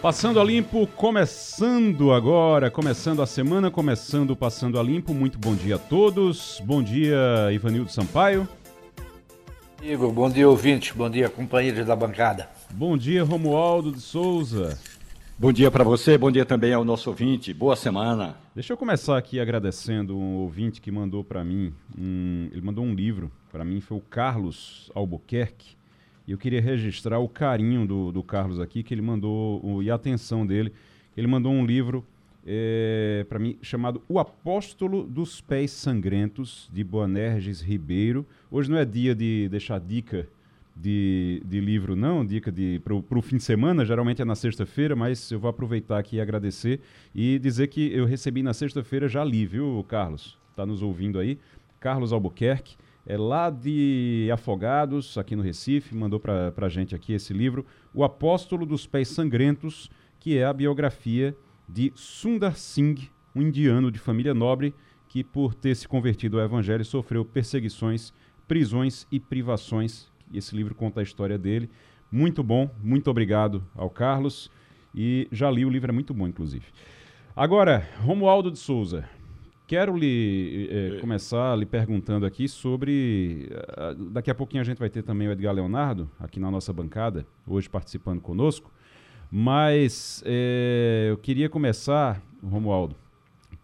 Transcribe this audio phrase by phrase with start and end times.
[0.00, 5.12] Passando a Limpo, começando agora, começando a semana, começando Passando a Limpo.
[5.12, 6.62] Muito bom dia a todos.
[6.64, 7.18] Bom dia,
[7.52, 8.48] Ivanildo Sampaio.
[9.82, 10.94] Igor, bom dia, ouvinte.
[10.94, 12.48] Bom dia, companheiros da bancada.
[12.70, 14.78] Bom dia, Romualdo de Souza.
[15.36, 17.52] Bom dia para você, bom dia também ao nosso ouvinte.
[17.52, 18.36] Boa semana.
[18.54, 22.94] Deixa eu começar aqui agradecendo um ouvinte que mandou para mim, um, ele mandou um
[22.94, 25.77] livro para mim, foi o Carlos Albuquerque.
[26.28, 29.90] E eu queria registrar o carinho do, do Carlos aqui, que ele mandou, o, e
[29.90, 30.70] a atenção dele.
[31.16, 32.04] Ele mandou um livro
[32.46, 38.26] é, para mim chamado O Apóstolo dos Pés Sangrentos, de Boanerges Ribeiro.
[38.50, 40.28] Hoje não é dia de deixar dica
[40.76, 42.52] de, de livro, não, dica
[42.84, 46.20] para o fim de semana, geralmente é na sexta-feira, mas eu vou aproveitar aqui e
[46.20, 46.78] agradecer
[47.14, 50.36] e dizer que eu recebi na sexta-feira, já li, viu, Carlos?
[50.50, 51.38] Está nos ouvindo aí.
[51.80, 52.76] Carlos Albuquerque
[53.08, 58.04] é lá de Afogados, aqui no Recife, mandou para a gente aqui esse livro, O
[58.04, 61.34] Apóstolo dos Pés Sangrentos, que é a biografia
[61.66, 64.74] de Sundar Singh, um indiano de família nobre
[65.08, 68.12] que, por ter se convertido ao Evangelho, sofreu perseguições,
[68.46, 70.12] prisões e privações.
[70.32, 71.70] Esse livro conta a história dele.
[72.12, 74.50] Muito bom, muito obrigado ao Carlos.
[74.94, 76.66] E já li o livro, é muito bom, inclusive.
[77.34, 79.08] Agora, Romualdo de Souza,
[79.68, 83.50] Quero lhe é, começar lhe perguntando aqui sobre.
[83.52, 86.72] Uh, daqui a pouquinho a gente vai ter também o Edgar Leonardo aqui na nossa
[86.72, 88.72] bancada, hoje participando conosco.
[89.30, 92.96] Mas é, eu queria começar, Romualdo,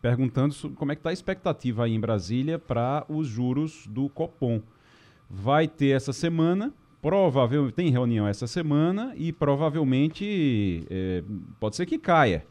[0.02, 4.10] perguntando sobre como é que está a expectativa aí em Brasília para os juros do
[4.10, 4.60] Copom.
[5.30, 11.24] Vai ter essa semana, provavelmente tem reunião essa semana e provavelmente é,
[11.58, 12.44] pode ser que caia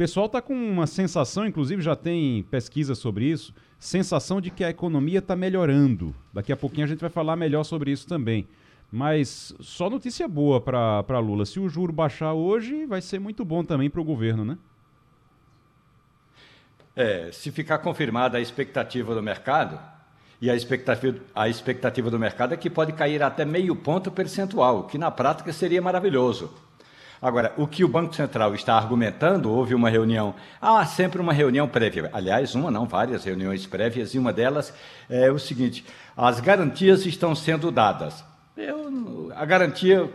[0.00, 4.70] pessoal está com uma sensação, inclusive já tem pesquisa sobre isso, sensação de que a
[4.70, 6.14] economia está melhorando.
[6.32, 8.48] Daqui a pouquinho a gente vai falar melhor sobre isso também.
[8.90, 11.44] Mas só notícia boa para Lula.
[11.44, 14.56] Se o juro baixar hoje, vai ser muito bom também para o governo, né?
[16.96, 19.78] É, se ficar confirmada a expectativa do mercado,
[20.40, 24.84] e a expectativa, a expectativa do mercado é que pode cair até meio ponto percentual,
[24.84, 26.50] que na prática seria maravilhoso.
[27.22, 31.68] Agora, o que o Banco Central está argumentando, houve uma reunião, há sempre uma reunião
[31.68, 34.72] prévia, aliás, uma não, várias reuniões prévias, e uma delas
[35.08, 35.84] é o seguinte:
[36.16, 38.24] as garantias estão sendo dadas.
[38.56, 40.10] Eu, a garantia,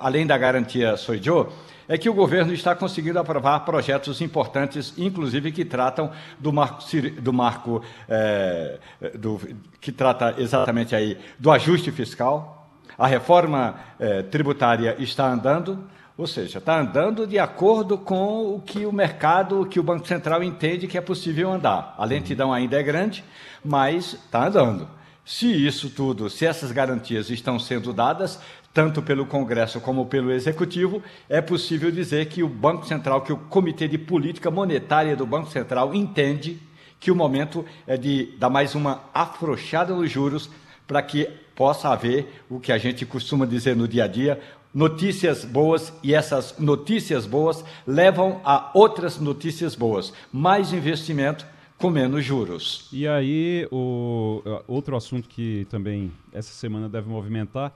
[0.00, 1.52] além da garantia Soidio,
[1.88, 6.82] é que o governo está conseguindo aprovar projetos importantes, inclusive que tratam do marco,
[7.20, 8.78] do marco é,
[9.18, 9.40] do,
[9.80, 12.70] que trata exatamente aí do ajuste fiscal.
[12.96, 15.84] A reforma é, tributária está andando,
[16.16, 20.06] ou seja, está andando de acordo com o que o mercado, o que o Banco
[20.06, 21.94] Central entende que é possível andar.
[21.98, 23.24] A lentidão ainda é grande,
[23.64, 24.88] mas está andando.
[25.24, 28.38] Se isso tudo, se essas garantias estão sendo dadas,
[28.72, 33.36] tanto pelo Congresso como pelo Executivo, é possível dizer que o Banco Central, que o
[33.36, 36.60] Comitê de Política Monetária do Banco Central entende
[37.00, 40.50] que o momento é de dar mais uma afrouxada nos juros
[40.86, 44.40] para que possa haver o que a gente costuma dizer no dia a dia,
[44.74, 51.46] notícias boas e essas notícias boas levam a outras notícias boas, mais investimento
[51.78, 52.88] com menos juros.
[52.92, 57.72] E aí, o outro assunto que também essa semana deve movimentar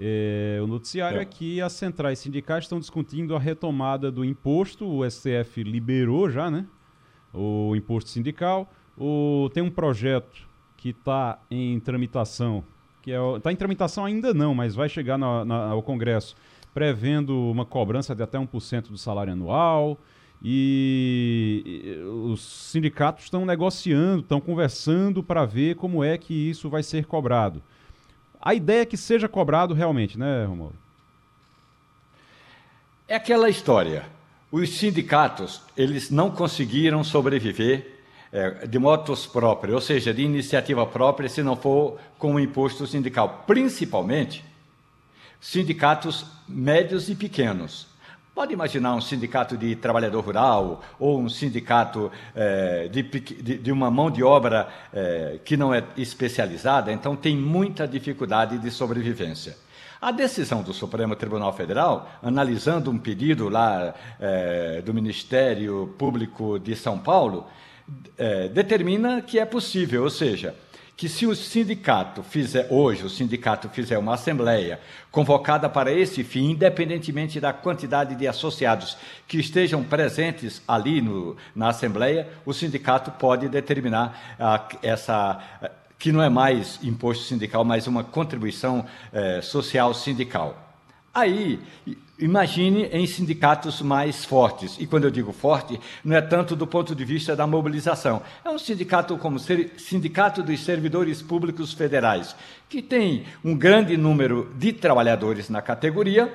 [0.00, 1.22] é, o noticiário é.
[1.22, 6.50] é que as centrais sindicais estão discutindo a retomada do imposto, o STF liberou já,
[6.50, 6.66] né?
[7.34, 8.72] O imposto sindical.
[8.96, 12.64] O, tem um projeto que está em tramitação
[13.08, 16.36] que está é, em tramitação ainda não, mas vai chegar na, na, ao Congresso,
[16.74, 19.98] prevendo uma cobrança de até 1% do salário anual.
[20.40, 22.00] E
[22.32, 27.60] os sindicatos estão negociando, estão conversando para ver como é que isso vai ser cobrado.
[28.40, 30.74] A ideia é que seja cobrado realmente, né, Romulo?
[33.08, 34.06] É aquela história.
[34.52, 37.97] Os sindicatos, eles não conseguiram sobreviver
[38.32, 42.86] é, de motos próprios, ou seja, de iniciativa própria, se não for com o imposto
[42.86, 44.44] sindical, principalmente
[45.40, 47.86] sindicatos médios e pequenos.
[48.34, 53.90] Pode imaginar um sindicato de trabalhador rural ou um sindicato é, de, de, de, uma
[53.90, 59.56] mão de obra é, que não é especializada, então tem muita dificuldade de sobrevivência.
[60.00, 66.76] A decisão do Supremo Tribunal Federal, analisando um pedido lá é, do Ministério Público de
[66.76, 67.44] São Paulo,
[68.16, 70.54] é, determina que é possível, ou seja,
[70.96, 74.80] que se o sindicato fizer, hoje, o sindicato fizer uma assembleia
[75.12, 78.96] convocada para esse fim, independentemente da quantidade de associados
[79.28, 85.40] que estejam presentes ali no, na assembleia, o sindicato pode determinar ah, essa
[85.98, 90.67] que não é mais imposto sindical, mas uma contribuição eh, social sindical.
[91.18, 91.58] Aí,
[92.16, 94.76] imagine em sindicatos mais fortes.
[94.78, 98.22] E quando eu digo forte, não é tanto do ponto de vista da mobilização.
[98.44, 102.36] É um sindicato como Sindicato dos Servidores Públicos Federais,
[102.68, 106.32] que tem um grande número de trabalhadores na categoria,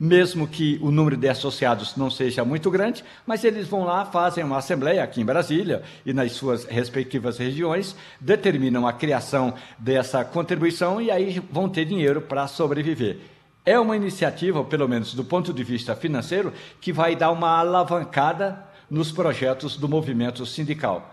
[0.00, 4.42] mesmo que o número de associados não seja muito grande, mas eles vão lá, fazem
[4.42, 10.98] uma assembleia aqui em Brasília e nas suas respectivas regiões, determinam a criação dessa contribuição
[10.98, 13.33] e aí vão ter dinheiro para sobreviver.
[13.66, 18.62] É uma iniciativa, pelo menos do ponto de vista financeiro, que vai dar uma alavancada
[18.90, 21.10] nos projetos do movimento sindical.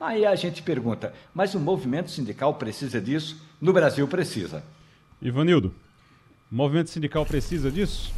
[0.00, 3.40] Aí a gente pergunta, mas o movimento sindical precisa disso?
[3.60, 4.64] No Brasil precisa.
[5.22, 5.72] Ivanildo,
[6.50, 8.12] o movimento sindical precisa disso?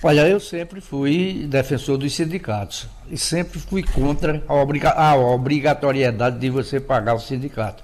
[0.00, 6.38] Olha, eu sempre fui defensor dos sindicatos e sempre fui contra a, obriga a obrigatoriedade
[6.38, 7.82] de você pagar o sindicato.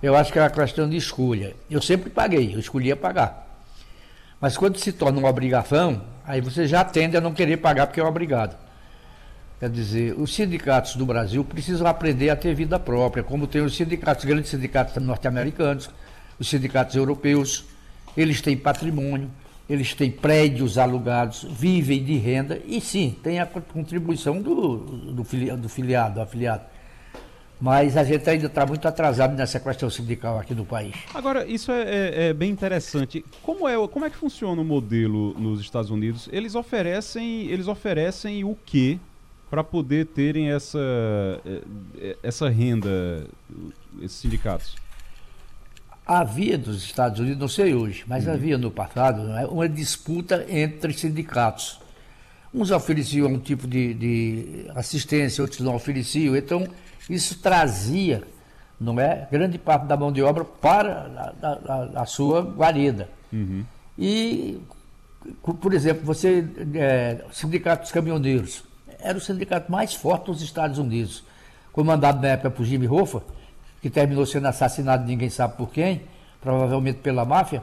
[0.00, 1.56] Eu acho que é uma questão de escolha.
[1.68, 3.41] Eu sempre paguei, eu escolhia pagar.
[4.42, 8.00] Mas quando se torna uma obrigação, aí você já tende a não querer pagar porque
[8.00, 8.58] é obrigado.
[9.60, 13.76] Quer dizer, os sindicatos do Brasil precisam aprender a ter vida própria, como tem os
[13.76, 15.88] sindicatos, os grandes sindicatos norte-americanos,
[16.40, 17.66] os sindicatos europeus.
[18.16, 19.30] Eles têm patrimônio,
[19.70, 25.68] eles têm prédios alugados, vivem de renda e sim, tem a contribuição do, do, do
[25.68, 26.64] filiado, do afiliado
[27.62, 30.96] mas a gente ainda está muito atrasado nessa questão sindical aqui no país.
[31.14, 33.24] Agora, isso é, é, é, bem interessante.
[33.40, 36.28] Como é, como é que funciona o modelo nos Estados Unidos?
[36.32, 38.98] Eles oferecem, eles oferecem o quê
[39.48, 40.80] para poder terem essa,
[41.46, 41.62] é,
[42.00, 43.28] é, essa renda,
[44.00, 44.74] esses sindicatos?
[46.04, 48.32] Havia nos Estados Unidos, não sei hoje, mas uhum.
[48.32, 51.78] havia no passado é, uma disputa entre sindicatos.
[52.52, 56.34] Uns ofereciam um tipo de, de assistência, outros não ofereciam.
[56.34, 56.66] Então,
[57.08, 58.22] isso trazia,
[58.80, 63.08] não é, grande parte da mão de obra para a, a, a sua guarida.
[63.32, 63.64] Uhum.
[63.98, 64.60] E,
[65.60, 68.64] por exemplo, você, é, sindicato dos caminhoneiros,
[68.98, 71.24] era o sindicato mais forte dos Estados Unidos,
[71.72, 73.22] comandado na época por Jimmy Hoffa,
[73.80, 76.02] que terminou sendo assassinado, ninguém sabe por quem,
[76.40, 77.62] provavelmente pela máfia.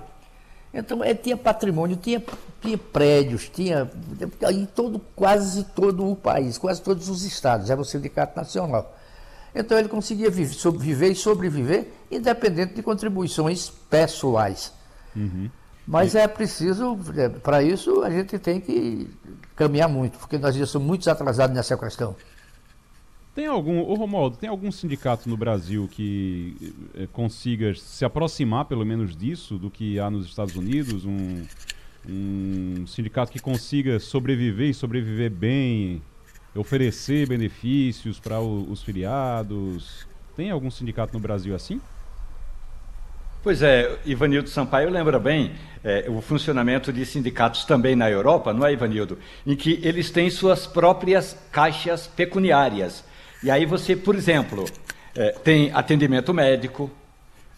[0.73, 2.21] Então, ele tinha patrimônio, tinha,
[2.61, 3.89] tinha prédios, tinha
[4.51, 8.95] em todo, quase todo o país, quase todos os estados, era o sindicato nacional.
[9.53, 14.73] Então ele conseguia viver e sobreviver, independente de contribuições pessoais.
[15.15, 15.49] Uhum.
[15.87, 19.09] Mas é preciso, é, para isso, a gente tem que
[19.55, 22.15] caminhar muito, porque nós já somos muito atrasados nessa questão.
[23.33, 28.85] Tem algum, ô Romualdo, tem algum sindicato no Brasil que é, consiga se aproximar, pelo
[28.85, 31.05] menos, disso, do que há nos Estados Unidos?
[31.05, 31.43] Um,
[32.07, 36.01] um sindicato que consiga sobreviver e sobreviver bem
[36.55, 40.07] oferecer benefícios para os filiados?
[40.35, 41.81] Tem algum sindicato no Brasil assim?
[43.41, 48.65] Pois é, Ivanildo Sampaio lembra bem é, o funcionamento de sindicatos também na Europa, não
[48.65, 49.17] é, Ivanildo?
[49.47, 53.03] Em que eles têm suas próprias caixas pecuniárias.
[53.41, 54.65] E aí você, por exemplo,
[55.15, 56.91] é, tem atendimento médico,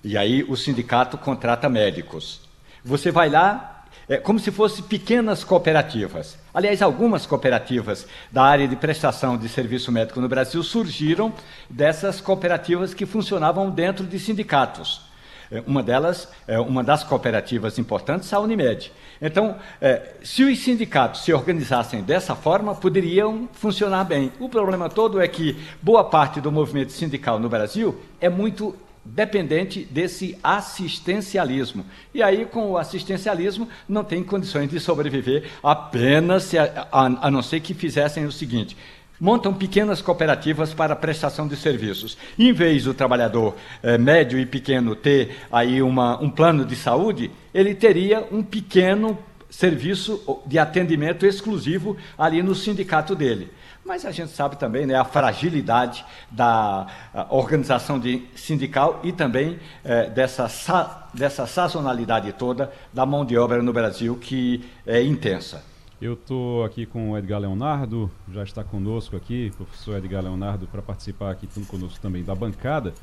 [0.04, 2.42] e aí o sindicato contrata médicos.
[2.84, 3.81] Você vai lá,
[4.12, 6.38] é, como se fossem pequenas cooperativas.
[6.54, 11.34] Aliás, algumas cooperativas da área de prestação de serviço médico no Brasil surgiram
[11.70, 15.04] dessas cooperativas que funcionavam dentro de sindicatos.
[15.50, 18.92] É, uma delas, é, uma das cooperativas importantes, a Unimed.
[19.22, 24.30] Então, é, se os sindicatos se organizassem dessa forma, poderiam funcionar bem.
[24.42, 29.84] O problema todo é que boa parte do movimento sindical no Brasil é muito dependente
[29.90, 31.86] desse assistencialismo.
[32.14, 37.32] E aí, com o assistencialismo, não tem condições de sobreviver apenas se a, a, a
[37.32, 38.78] não ser que fizessem o seguinte:
[39.20, 42.18] montam pequenas cooperativas para prestação de serviços.
[42.38, 47.30] Em vez do trabalhador eh, médio e pequeno ter aí uma, um plano de saúde,
[47.54, 49.18] ele teria um pequeno
[49.48, 53.50] serviço de atendimento exclusivo ali no sindicato dele.
[53.92, 56.88] Mas a gente sabe também né, a fragilidade da
[57.30, 63.62] organização de sindical e também é, dessa, sa, dessa sazonalidade toda da mão de obra
[63.62, 65.62] no Brasil, que é intensa.
[66.02, 70.82] Eu estou aqui com o Edgar Leonardo, já está conosco aqui, professor Edgar Leonardo, para
[70.82, 72.94] participar aqui conosco também da bancada.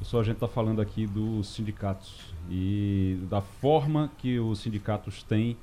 [0.00, 5.56] Pessoal, a gente está falando aqui dos sindicatos e da forma que os sindicatos têm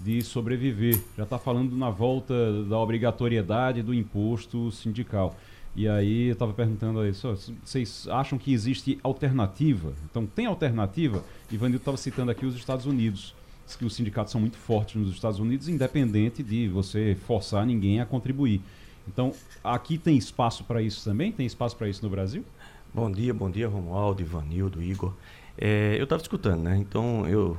[0.00, 1.00] de sobreviver.
[1.16, 5.36] Já está falando na volta da obrigatoriedade do imposto sindical.
[5.76, 9.92] E aí eu estava perguntando aí, vocês acham que existe alternativa?
[10.10, 11.22] Então tem alternativa?
[11.50, 13.34] Ivanildo estava citando aqui os Estados Unidos,
[13.78, 18.06] que os sindicatos são muito fortes nos Estados Unidos, independente de você forçar ninguém a
[18.06, 18.60] contribuir.
[19.06, 21.30] Então aqui tem espaço para isso também?
[21.30, 22.44] Tem espaço para isso no Brasil?
[22.92, 25.12] Bom dia, bom dia Romualdo, Ivanildo, Igor.
[25.56, 26.76] É, eu estava escutando, né?
[26.76, 27.56] Então eu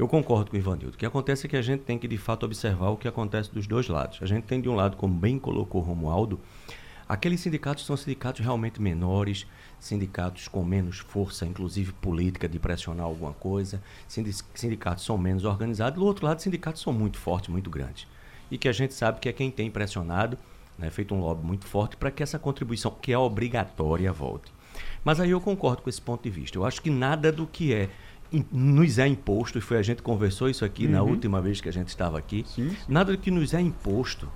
[0.00, 0.94] eu concordo com o Ivanildo.
[0.94, 3.52] O que acontece é que a gente tem que, de fato, observar o que acontece
[3.52, 4.18] dos dois lados.
[4.22, 6.40] A gente tem, de um lado, como bem colocou o Romualdo,
[7.06, 9.46] aqueles sindicatos são sindicatos realmente menores,
[9.78, 13.82] sindicatos com menos força, inclusive política, de pressionar alguma coisa.
[14.54, 16.00] Sindicatos são menos organizados.
[16.00, 18.06] Do outro lado, sindicatos são muito fortes, muito grandes.
[18.50, 20.38] E que a gente sabe que é quem tem pressionado,
[20.78, 24.50] né, feito um lobby muito forte para que essa contribuição, que é obrigatória, volte.
[25.04, 26.56] Mas aí eu concordo com esse ponto de vista.
[26.56, 27.90] Eu acho que nada do que é
[28.52, 30.92] nos é imposto, e foi a gente conversou isso aqui uhum.
[30.92, 32.76] na última vez que a gente estava aqui, sim, sim.
[32.88, 34.30] nada que nos é imposto,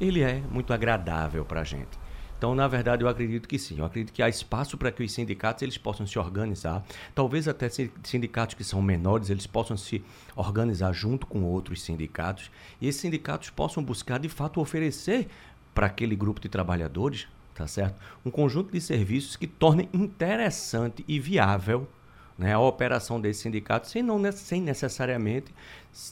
[0.00, 2.04] ele é muito agradável para a gente.
[2.36, 3.78] Então, na verdade, eu acredito que sim.
[3.78, 6.84] Eu acredito que há espaço para que os sindicatos eles possam se organizar.
[7.14, 7.68] Talvez até
[8.02, 10.04] sindicatos que são menores eles possam se
[10.36, 12.50] organizar junto com outros sindicatos.
[12.80, 15.28] E esses sindicatos possam buscar, de fato, oferecer
[15.74, 17.98] para aquele grupo de trabalhadores, tá certo?
[18.26, 21.88] Um conjunto de serviços que tornem interessante e viável
[22.38, 25.54] né, a operação desse sindicato sem, não, sem necessariamente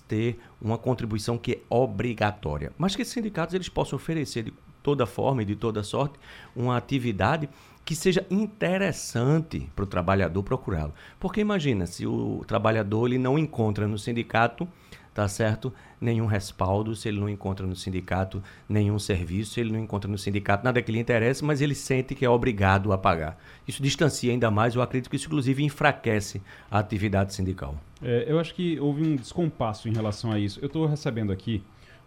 [0.07, 2.73] ter uma contribuição que é obrigatória.
[2.79, 6.19] Mas que esses sindicatos eles possam oferecer de toda forma e de toda sorte
[6.55, 7.49] uma atividade
[7.85, 10.95] que seja interessante para o trabalhador procurá-lo.
[11.19, 14.69] Porque imagina, se o trabalhador ele não encontra no sindicato
[15.15, 15.73] tá certo?
[16.01, 20.19] Nenhum respaldo, se ele não encontra no sindicato nenhum serviço, se ele não encontra no
[20.19, 23.39] sindicato nada que lhe interesse, mas ele sente que é obrigado a pagar.
[23.67, 27.77] Isso distancia ainda mais, eu acredito que isso inclusive enfraquece a atividade sindical.
[28.03, 30.59] É, eu acho que houve um descompasso em relação a isso.
[30.61, 31.63] Eu estou recebendo aqui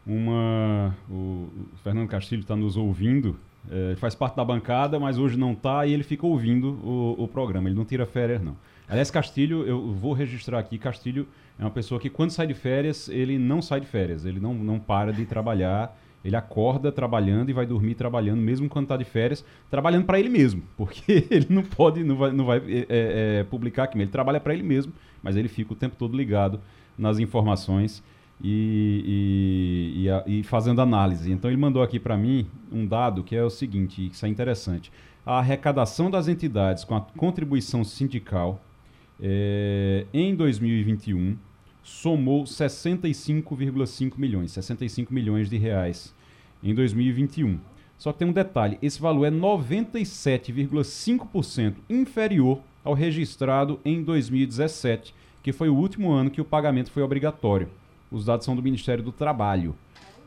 [0.05, 0.95] uma.
[1.09, 1.50] O
[1.83, 3.39] Fernando Castilho está nos ouvindo,
[3.71, 7.27] é, faz parte da bancada, mas hoje não está e ele fica ouvindo o, o
[7.27, 7.69] programa.
[7.69, 8.55] Ele não tira férias, não.
[8.88, 11.27] Aliás, Castilho, eu vou registrar aqui, Castilho
[11.58, 14.54] é uma pessoa que quando sai de férias, ele não sai de férias, ele não,
[14.54, 19.06] não para de trabalhar, ele acorda trabalhando e vai dormir trabalhando, mesmo quando está de
[19.06, 23.44] férias, trabalhando para ele mesmo, porque ele não pode, não vai, não vai é, é,
[23.44, 26.60] publicar aqui, ele trabalha para ele mesmo, mas ele fica o tempo todo ligado
[26.98, 28.04] nas informações
[28.44, 31.32] e, e, e, e fazendo análise.
[31.32, 34.30] Então ele mandou aqui para mim um dado que é o seguinte, que isso é
[34.30, 34.92] interessante.
[35.25, 38.62] A arrecadação das entidades com a contribuição sindical
[39.22, 41.38] é, em 2021
[41.84, 46.13] somou 65,5 milhões, 65 milhões de reais
[46.63, 47.60] em 2021.
[47.98, 55.53] Só que tem um detalhe, esse valor é 97,5% inferior ao registrado em 2017, que
[55.53, 57.69] foi o último ano que o pagamento foi obrigatório.
[58.12, 59.75] Os dados são do Ministério do Trabalho.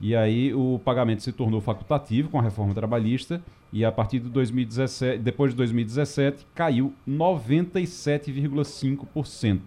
[0.00, 3.42] E aí o pagamento se tornou facultativo com a reforma trabalhista
[3.72, 9.60] e a partir de 2017, depois de 2017 caiu 97,5%.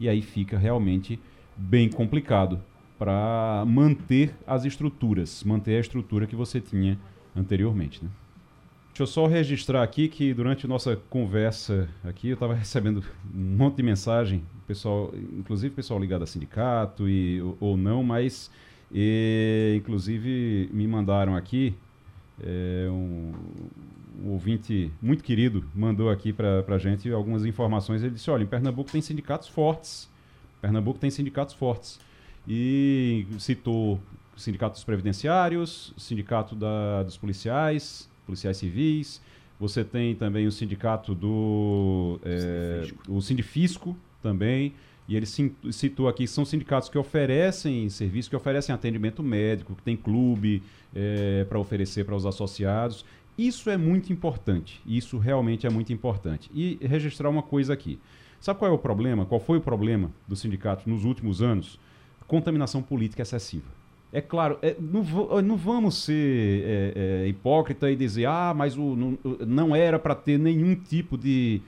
[0.00, 1.20] E aí fica realmente
[1.56, 2.60] bem complicado
[2.98, 6.98] para manter as estruturas, manter a estrutura que você tinha
[7.36, 8.10] anteriormente, né?
[8.88, 13.02] Deixa eu só registrar aqui que durante nossa conversa aqui eu estava recebendo
[13.34, 18.48] um monte de mensagem, pessoal, inclusive pessoal ligado a sindicato e, ou, não, mas
[18.92, 21.74] e, inclusive, me mandaram aqui,
[22.42, 23.32] é, um,
[24.22, 28.02] um, ouvinte muito querido mandou aqui para a gente algumas informações.
[28.02, 30.10] Ele disse: olha, em Pernambuco tem sindicatos fortes.
[30.60, 32.00] Pernambuco tem sindicatos fortes.
[32.46, 34.00] E citou
[34.36, 39.20] sindicatos previdenciários, sindicato da, dos policiais, policiais civis.
[39.58, 42.18] Você tem também o sindicato do.
[42.24, 44.74] É, o Sindifisco também.
[45.06, 49.96] E ele citou aqui, são sindicatos que oferecem serviço, que oferecem atendimento médico, que tem
[49.96, 50.62] clube
[50.94, 53.04] é, para oferecer para os associados.
[53.36, 56.50] Isso é muito importante, isso realmente é muito importante.
[56.54, 57.98] E registrar uma coisa aqui.
[58.40, 59.26] Sabe qual é o problema?
[59.26, 61.78] Qual foi o problema dos sindicatos nos últimos anos?
[62.26, 63.66] Contaminação política excessiva.
[64.12, 65.02] É claro, é, não,
[65.42, 70.14] não, vamos ser é, é, hipócrita e dizer, ah, mas o, não, não era para
[70.14, 71.60] ter nenhum tipo de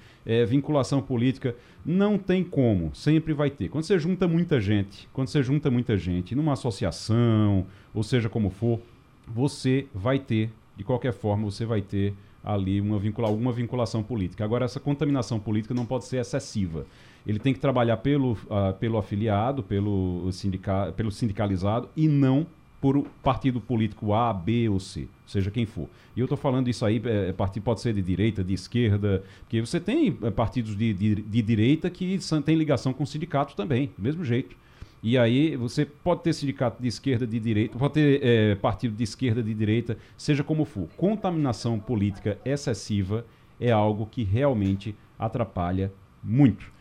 [0.48, 1.54] vinculação política.
[1.88, 3.68] Não tem como, sempre vai ter.
[3.68, 7.64] Quando você junta muita gente, quando você junta muita gente numa associação,
[7.94, 8.80] ou seja como for,
[9.24, 12.12] você vai ter, de qualquer forma, você vai ter
[12.42, 14.44] ali uma vincula, alguma vinculação política.
[14.44, 16.86] Agora, essa contaminação política não pode ser excessiva.
[17.24, 22.48] Ele tem que trabalhar pelo, uh, pelo afiliado, pelo, sindica, pelo sindicalizado e não
[22.80, 25.88] por partido político A, B ou C, seja quem for.
[26.14, 29.60] E eu estou falando isso aí, é, partido pode ser de direita, de esquerda, porque
[29.60, 34.02] você tem é, partidos de, de, de direita que têm ligação com sindicatos também, do
[34.02, 34.56] mesmo jeito.
[35.02, 39.04] E aí você pode ter sindicato de esquerda, de direita, pode ter é, partido de
[39.04, 40.88] esquerda, de direita, seja como for.
[40.96, 43.24] Contaminação política excessiva
[43.60, 45.92] é algo que realmente atrapalha
[46.22, 46.75] muito.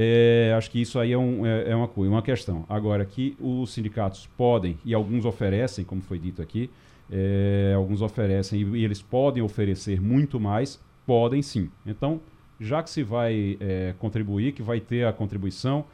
[0.00, 2.64] É, acho que isso aí é, um, é, é uma, uma questão.
[2.68, 6.70] Agora, que os sindicatos podem, e alguns oferecem, como foi dito aqui,
[7.10, 11.68] é, alguns oferecem e, e, eles podem oferecer muito mais, podem sim.
[11.84, 12.20] Então,
[12.60, 15.84] já que se vai é, contribuir, que vai ter a contribuição,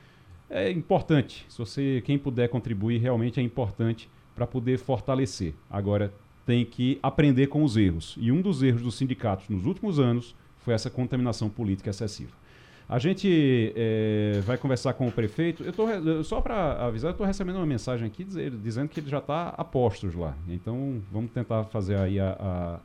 [0.51, 1.47] é importante.
[1.49, 5.55] Se você, quem puder contribuir, realmente é importante para poder fortalecer.
[5.71, 6.13] Agora,
[6.45, 8.17] tem que aprender com os erros.
[8.21, 12.44] E um dos erros dos sindicatos nos últimos anos foi essa contaminação política excessiva.
[12.89, 15.65] A gente é, vai conversar com o prefeito.
[15.65, 15.87] Eu tô,
[16.23, 19.49] só para avisar, eu estou recebendo uma mensagem aqui dizendo, dizendo que ele já está
[19.57, 20.35] a postos lá.
[20.49, 22.79] Então vamos tentar fazer aí a, a,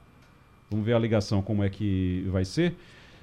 [0.70, 2.75] Vamos ver a ligação como é que vai ser.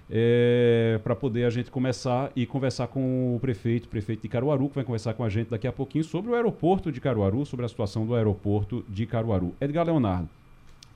[0.09, 4.75] É, para poder a gente começar e conversar com o prefeito, prefeito de Caruaru, que
[4.77, 7.69] vai conversar com a gente daqui a pouquinho sobre o aeroporto de Caruaru, sobre a
[7.69, 9.55] situação do aeroporto de Caruaru.
[9.61, 10.29] Edgar Leonardo,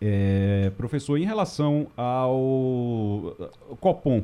[0.01, 3.37] é, professor, em relação ao
[3.81, 4.23] Copom,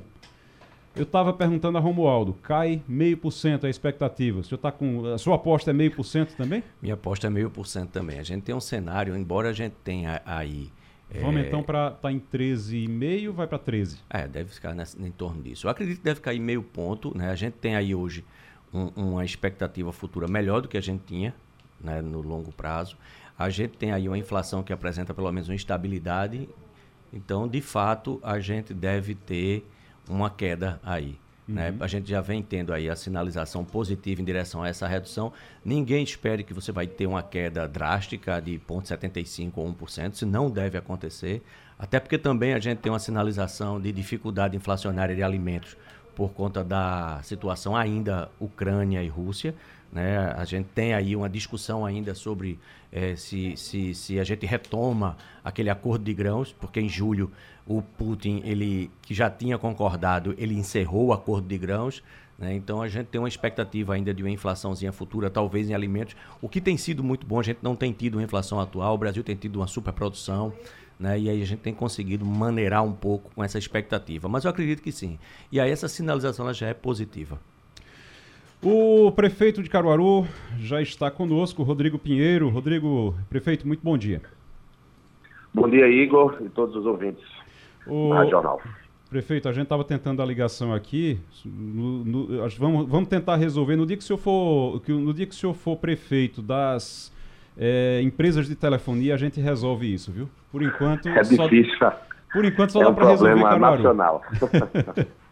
[0.96, 4.40] eu estava perguntando a Romualdo, cai meio por cento a expectativa.
[4.40, 5.06] O senhor tá com.
[5.06, 6.62] A sua aposta é meio por cento também?
[6.80, 8.18] Minha aposta é meio por cento também.
[8.18, 10.72] A gente tem um cenário, embora a gente tenha aí.
[11.20, 11.46] Vamos é...
[11.46, 13.98] então para tá em 13,5, vai para 13.
[14.10, 15.66] É, deve ficar nessa, em torno disso.
[15.66, 17.16] Eu acredito que deve cair meio ponto.
[17.16, 17.30] Né?
[17.30, 18.24] A gente tem aí hoje
[18.72, 21.34] um, uma expectativa futura melhor do que a gente tinha
[21.80, 22.96] né, no longo prazo.
[23.38, 26.48] A gente tem aí uma inflação que apresenta pelo menos uma estabilidade.
[27.12, 29.64] Então, de fato, a gente deve ter
[30.08, 31.18] uma queda aí.
[31.46, 31.70] Né?
[31.70, 31.76] Uhum.
[31.76, 31.84] Né?
[31.84, 35.32] A gente já vem tendo aí a sinalização positiva em direção a essa redução.
[35.64, 40.50] Ninguém espere que você vai ter uma queda drástica de 0,75% ou 1%, isso não
[40.50, 41.42] deve acontecer.
[41.78, 45.76] Até porque também a gente tem uma sinalização de dificuldade inflacionária de alimentos
[46.14, 49.54] por conta da situação ainda Ucrânia e Rússia.
[49.92, 50.18] Né?
[50.36, 52.58] A gente tem aí uma discussão ainda sobre
[52.90, 57.30] é, se, se, se a gente retoma aquele acordo de grãos, porque em julho
[57.66, 62.02] o Putin, ele que já tinha concordado, ele encerrou o acordo de grãos.
[62.38, 62.54] Né?
[62.54, 66.14] Então a gente tem uma expectativa ainda de uma inflaçãozinha futura, talvez em alimentos.
[66.40, 68.98] O que tem sido muito bom, a gente não tem tido uma inflação atual, o
[68.98, 70.52] Brasil tem tido uma superprodução.
[70.98, 71.18] Né?
[71.18, 74.28] E aí a gente tem conseguido maneirar um pouco com essa expectativa.
[74.28, 75.18] Mas eu acredito que sim.
[75.50, 77.38] E aí essa sinalização já é positiva.
[78.62, 80.26] O prefeito de Caruaru
[80.58, 82.48] já está conosco, Rodrigo Pinheiro.
[82.48, 84.22] Rodrigo, prefeito, muito bom dia.
[85.52, 87.36] Bom dia, Igor e todos os ouvintes
[87.86, 88.10] o...
[88.10, 88.60] da Jornal.
[89.08, 91.20] Prefeito, a gente estava tentando a ligação aqui.
[91.44, 93.76] No, no, vamos, vamos tentar resolver.
[93.76, 97.12] No dia que o senhor for, no dia que o senhor for prefeito das
[97.56, 100.28] é, empresas de telefonia, a gente resolve isso, viu?
[100.50, 101.08] Por enquanto.
[101.08, 101.72] É difícil.
[101.78, 101.96] Só,
[102.32, 103.82] por enquanto só é dá um para resolver Caruaru.
[103.82, 104.22] nacional.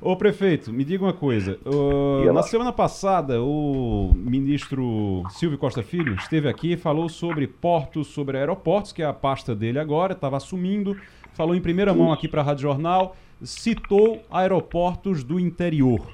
[0.00, 1.58] Ô prefeito, me diga uma coisa.
[1.66, 8.06] Uh, na semana passada, o ministro Silvio Costa Filho esteve aqui e falou sobre portos,
[8.06, 10.96] sobre aeroportos, que é a pasta dele agora, estava assumindo,
[11.38, 16.04] falou em primeira mão aqui para a Rádio Jornal, citou aeroportos do interior.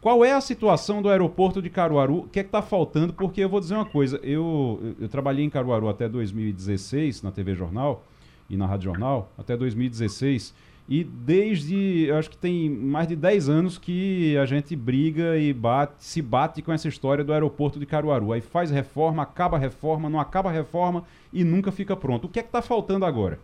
[0.00, 2.18] Qual é a situação do aeroporto de Caruaru?
[2.18, 3.12] O que é que está faltando?
[3.12, 7.56] Porque eu vou dizer uma coisa, eu, eu trabalhei em Caruaru até 2016, na TV
[7.56, 8.04] Jornal
[8.48, 10.54] e na Rádio Jornal, até 2016,
[10.88, 15.94] e desde, acho que tem mais de 10 anos que a gente briga e bate,
[15.98, 18.32] se bate com essa história do aeroporto de Caruaru.
[18.32, 22.26] Aí faz reforma, acaba a reforma, não acaba a reforma e nunca fica pronto.
[22.26, 23.40] O que é que está faltando agora?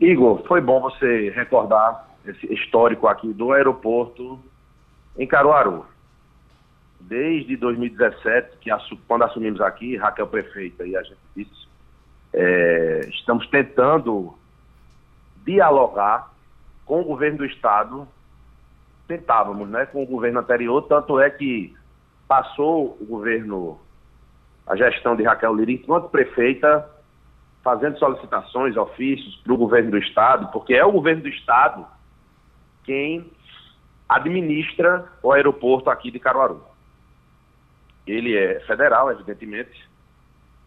[0.00, 4.38] Igor, foi bom você recordar esse histórico aqui do aeroporto
[5.18, 5.86] em Caruaru.
[7.00, 8.70] Desde 2017, que
[9.06, 11.68] quando assumimos aqui, Raquel Prefeita e a gente disse,
[12.32, 14.34] é, estamos tentando
[15.44, 16.30] dialogar
[16.84, 18.06] com o governo do Estado.
[19.06, 21.74] Tentávamos, né, com o governo anterior, tanto é que
[22.28, 23.80] passou o governo,
[24.66, 26.86] a gestão de Raquel Lira, enquanto prefeita,
[27.62, 31.86] fazendo solicitações, ofícios para o governo do Estado, porque é o governo do Estado
[32.84, 33.30] quem
[34.08, 36.62] administra o aeroporto aqui de Caruaru.
[38.06, 39.86] Ele é federal, evidentemente,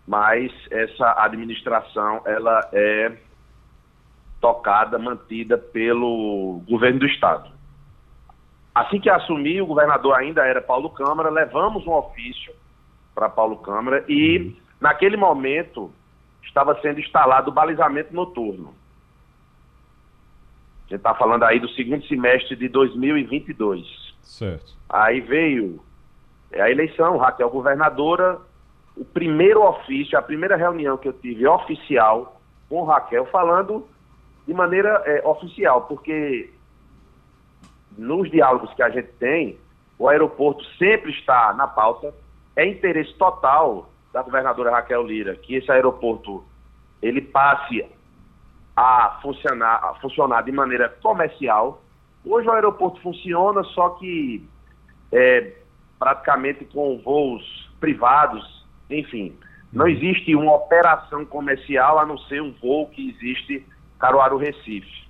[0.08, 3.18] mas essa administração ela é
[4.40, 7.50] tocada, mantida pelo governo do Estado.
[8.74, 12.54] Assim que assumi, o governador ainda era Paulo Câmara, levamos um ofício
[13.14, 15.92] para Paulo Câmara e, naquele momento,
[16.44, 18.74] estava sendo instalado o balizamento noturno.
[20.86, 23.86] A gente está falando aí do segundo semestre de 2022.
[24.22, 24.74] Certo.
[24.90, 25.80] Aí veio
[26.54, 28.40] a eleição, Raquel governadora,
[28.96, 33.88] o primeiro ofício, a primeira reunião que eu tive oficial com Raquel, falando
[34.46, 36.52] de maneira é, oficial, porque
[37.98, 39.58] nos diálogos que a gente tem,
[39.98, 42.14] o aeroporto sempre está na pauta.
[42.56, 46.44] É interesse total da governadora Raquel Lira que esse aeroporto
[47.02, 47.86] ele passe
[48.76, 51.82] a funcionar, a funcionar de maneira comercial.
[52.24, 54.48] Hoje o aeroporto funciona, só que
[55.12, 55.58] é,
[55.98, 59.36] praticamente com voos privados, enfim.
[59.74, 63.66] Não existe uma operação comercial a não ser um voo que existe
[64.00, 65.08] Caruaru-Recife.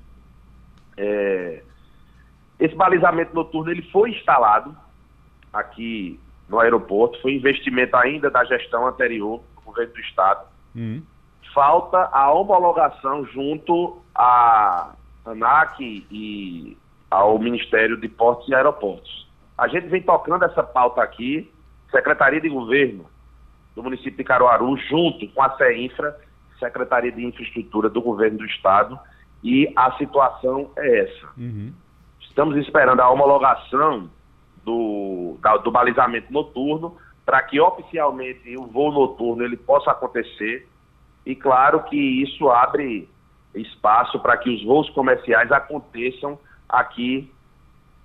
[0.98, 1.64] É,
[2.60, 4.76] esse balizamento noturno ele foi instalado
[5.52, 6.20] aqui
[6.52, 10.46] no aeroporto, foi investimento ainda da gestão anterior do governo do estado.
[10.76, 11.02] Uhum.
[11.54, 14.94] Falta a homologação junto à
[15.26, 16.78] ANAC e
[17.10, 19.28] ao Ministério de Portos e Aeroportos.
[19.58, 21.50] A gente vem tocando essa pauta aqui,
[21.90, 23.06] Secretaria de Governo
[23.76, 26.18] do município de Caruaru, junto com a CEINFRA,
[26.60, 29.00] Secretaria de Infraestrutura do Governo do Estado,
[29.42, 31.28] e a situação é essa.
[31.38, 31.74] Uhum.
[32.20, 34.10] Estamos esperando a homologação
[34.64, 40.68] do, da, do balizamento noturno para que oficialmente o voo noturno ele possa acontecer
[41.26, 43.08] e claro que isso abre
[43.54, 47.32] espaço para que os voos comerciais aconteçam aqui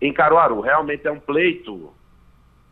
[0.01, 0.61] em Caruaru.
[0.61, 1.93] Realmente é um pleito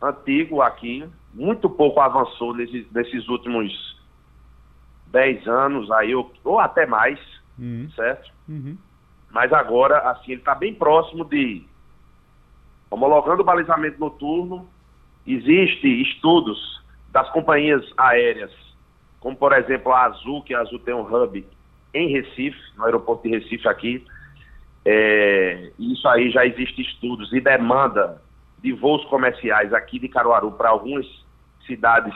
[0.01, 3.95] antigo aqui, muito pouco avançou nesses, nesses últimos
[5.07, 7.19] 10 anos aí, ou, ou até mais,
[7.57, 7.89] uhum.
[7.95, 8.31] certo?
[8.47, 8.77] Uhum.
[9.31, 11.65] Mas agora, assim, ele está bem próximo de
[12.89, 14.67] homologando o balizamento noturno.
[15.25, 18.51] Existem estudos das companhias aéreas,
[19.19, 21.45] como por exemplo a Azul, que a Azul tem um hub
[21.93, 24.05] em Recife, no aeroporto de Recife aqui.
[24.83, 28.21] É, isso aí já existe estudos e demanda
[28.61, 31.05] de voos comerciais aqui de Caruaru para algumas
[31.65, 32.13] cidades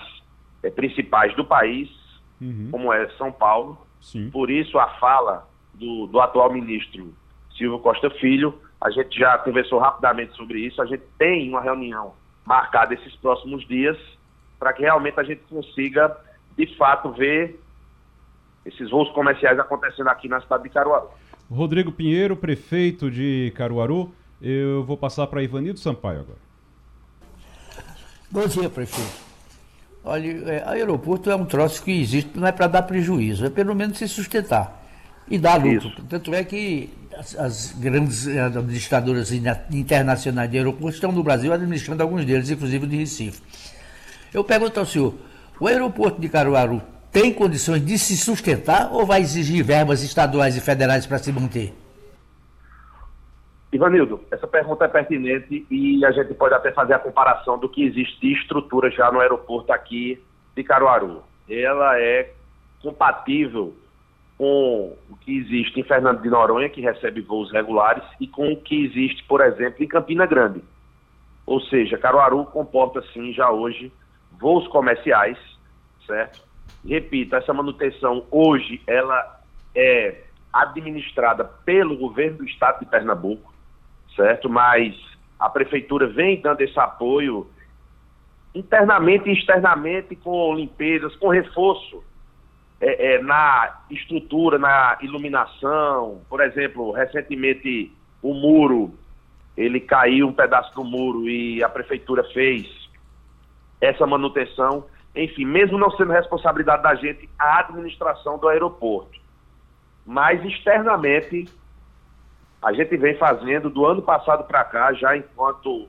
[0.62, 1.90] é, principais do país,
[2.40, 2.70] uhum.
[2.72, 3.78] como é São Paulo.
[4.02, 4.30] Sim.
[4.30, 7.14] Por isso a fala do, do atual ministro
[7.58, 8.60] Silvio Costa Filho.
[8.82, 10.82] A gente já conversou rapidamente sobre isso.
[10.82, 12.13] A gente tem uma reunião
[12.46, 13.98] marcada esses próximos dias
[14.58, 16.15] para que realmente a gente consiga,
[16.58, 17.60] de fato, ver
[18.65, 21.10] esses voos comerciais acontecendo aqui na cidade de Caruaru.
[21.50, 24.13] Rodrigo Pinheiro, prefeito de Caruaru.
[24.42, 26.39] Eu vou passar para Ivanildo Sampaio agora.
[28.32, 29.30] Bom dia, prefeito.
[30.04, 33.76] Olha, é, aeroporto é um troço que existe, não é para dar prejuízo, é pelo
[33.76, 34.80] menos se sustentar
[35.30, 35.89] e dá lucro.
[35.89, 36.04] Isso.
[36.08, 36.89] Tanto é que
[37.20, 42.88] as, as, grandes administradoras internacionais de aeroportos estão no Brasil administrando alguns deles, inclusive o
[42.88, 43.42] de Recife.
[44.34, 45.14] Eu pergunto ao senhor,
[45.60, 50.62] o aeroporto de Caruaru tem condições de se sustentar ou vai exigir verbas estaduais e
[50.62, 51.74] federais para se manter?
[53.74, 57.84] Ivanildo, essa pergunta é pertinente e a gente pode até fazer a comparação do que
[57.84, 60.24] existe de estrutura já no aeroporto aqui
[60.56, 61.22] de Caruaru.
[61.50, 62.32] Ela é
[62.82, 63.76] compatível
[64.39, 68.56] com o que existe em Fernando de Noronha, que recebe voos regulares, e com o
[68.56, 70.63] que existe, por exemplo, em Campina Grande.
[71.45, 73.91] Ou seja, Caruaru comporta, sim, já hoje,
[74.39, 75.38] voos comerciais,
[76.08, 76.41] certo?
[76.88, 79.41] Repito, essa manutenção hoje, ela
[79.75, 80.23] é
[80.54, 83.54] administrada pelo governo do estado de Pernambuco,
[84.15, 84.49] certo?
[84.49, 84.95] Mas
[85.38, 87.45] a prefeitura vem dando esse apoio
[88.56, 92.02] internamente e externamente com limpezas, com reforço
[92.82, 96.22] é, é, na estrutura, na iluminação.
[96.30, 98.94] Por exemplo, recentemente o muro,
[99.58, 102.68] ele caiu um pedaço do muro e a prefeitura fez
[103.82, 104.86] essa manutenção.
[105.15, 109.20] Enfim, mesmo não sendo responsabilidade da gente, a administração do aeroporto.
[110.06, 111.48] Mas externamente,
[112.62, 115.88] a gente vem fazendo do ano passado para cá, já enquanto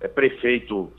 [0.00, 0.92] é, prefeito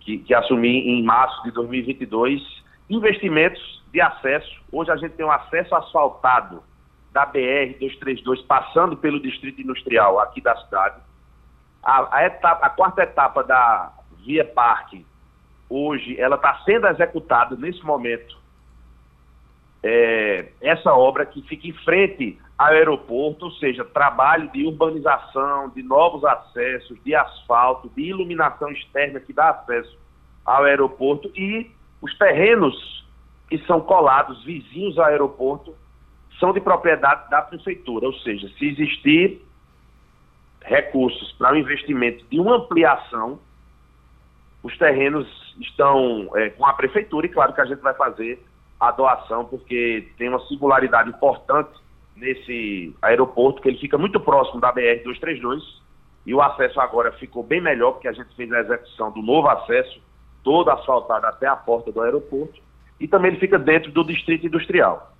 [0.00, 2.40] que, que assumi em março de 2022,
[2.88, 4.62] investimentos de acesso.
[4.70, 6.62] Hoje a gente tem um acesso asfaltado
[7.12, 11.00] da BR-232 passando pelo distrito industrial aqui da cidade.
[11.82, 15.06] A, a, etapa, a quarta etapa da Via Parque,
[15.70, 18.36] hoje, ela está sendo executada nesse momento.
[19.82, 25.82] É, essa obra que fica em frente ao aeroporto, ou seja, trabalho de urbanização, de
[25.82, 29.96] novos acessos, de asfalto, de iluminação externa que dá acesso
[30.44, 31.70] ao aeroporto e
[32.02, 33.05] os terrenos
[33.48, 35.74] que são colados vizinhos ao aeroporto
[36.38, 39.42] são de propriedade da prefeitura, ou seja, se existir
[40.62, 43.38] recursos para o investimento de uma ampliação,
[44.62, 45.26] os terrenos
[45.60, 48.44] estão é, com a prefeitura e claro que a gente vai fazer
[48.80, 51.70] a doação porque tem uma singularidade importante
[52.16, 55.62] nesse aeroporto que ele fica muito próximo da BR 232
[56.26, 59.48] e o acesso agora ficou bem melhor porque a gente fez a execução do novo
[59.48, 60.00] acesso
[60.42, 62.60] todo asfaltado até a porta do aeroporto
[62.98, 65.12] e também ele fica dentro do distrito industrial.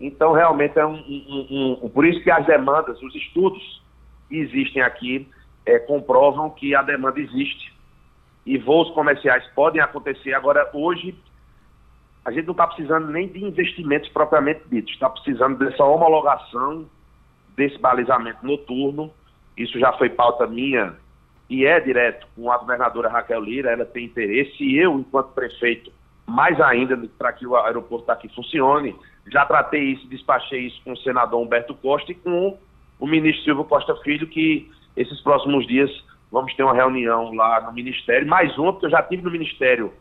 [0.00, 3.82] Então, realmente, é um, um, um, por isso que as demandas, os estudos
[4.28, 5.28] que existem aqui
[5.64, 7.72] é, comprovam que a demanda existe
[8.44, 10.34] e voos comerciais podem acontecer.
[10.34, 11.14] Agora, hoje,
[12.24, 16.86] a gente não está precisando nem de investimentos propriamente ditos, está precisando dessa homologação
[17.56, 19.10] desse balizamento noturno.
[19.56, 20.96] Isso já foi pauta minha
[21.48, 25.92] e é direto com a governadora Raquel Lira, ela tem interesse, e eu, enquanto prefeito,
[26.26, 28.94] mais ainda para que o aeroporto daqui funcione.
[29.30, 32.58] Já tratei isso, despachei isso com o senador Humberto Costa e com
[32.98, 35.90] o ministro Silvio Costa Filho, que esses próximos dias
[36.30, 39.92] vamos ter uma reunião lá no Ministério, mais uma, porque eu já tive no Ministério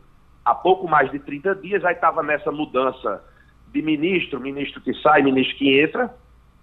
[0.43, 3.23] há pouco mais de 30 dias, aí estava nessa mudança
[3.71, 6.13] de ministro, ministro que sai, ministro que entra,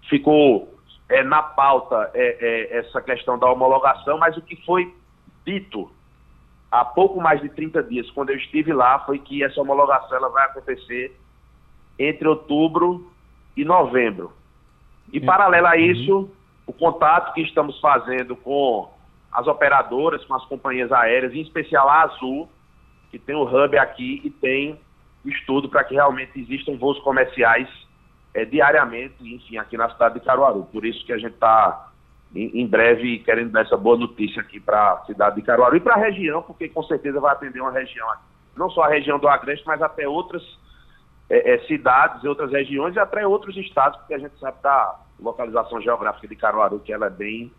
[0.09, 0.77] ficou
[1.09, 4.93] é, na pauta é, é, essa questão da homologação, mas o que foi
[5.45, 5.91] dito
[6.71, 10.29] há pouco mais de 30 dias, quando eu estive lá, foi que essa homologação ela
[10.29, 11.19] vai acontecer
[11.99, 13.11] entre outubro
[13.55, 14.31] e novembro.
[15.11, 16.29] E paralelo a isso, uhum.
[16.65, 18.89] o contato que estamos fazendo com
[19.31, 22.49] as operadoras, com as companhias aéreas, em especial a Azul,
[23.09, 24.79] que tem o hub aqui e tem
[25.25, 27.67] estudo para que realmente existam voos comerciais
[28.33, 30.63] é, diariamente, enfim, aqui na cidade de Caruaru.
[30.71, 31.90] Por isso que a gente está
[32.35, 35.81] em, em, breve querendo dar essa boa notícia aqui para a cidade de Caruaru e
[35.81, 38.07] para a região, porque com certeza vai atender uma região.
[38.55, 40.41] Não só a região do Agreste, mas até outras
[41.29, 45.81] é, é, cidades, outras regiões e até outros estados, porque a gente sabe da localização
[45.81, 47.51] geográfica de Caruaru, que ela é bem,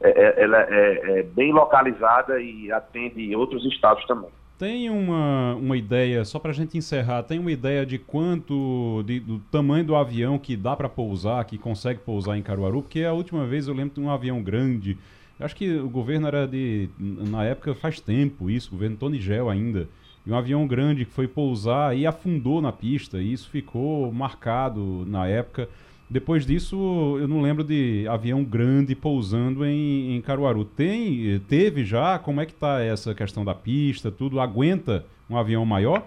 [0.00, 4.30] é, é ela é, é bem localizada e atende outros estados também.
[4.56, 9.18] Tem uma, uma ideia, só para a gente encerrar, tem uma ideia de quanto, de,
[9.18, 12.82] do tamanho do avião que dá para pousar, que consegue pousar em Caruaru?
[12.82, 14.96] Porque a última vez eu lembro de um avião grande,
[15.40, 19.50] acho que o governo era de, na época faz tempo isso, o governo Tony Gel
[19.50, 19.88] ainda,
[20.24, 25.04] e um avião grande que foi pousar e afundou na pista, e isso ficou marcado
[25.06, 25.68] na época.
[26.14, 26.76] Depois disso,
[27.20, 30.64] eu não lembro de avião grande pousando em, em Caruaru.
[30.64, 32.20] Tem, teve já?
[32.20, 34.38] Como é que está essa questão da pista, tudo?
[34.38, 36.04] Aguenta um avião maior?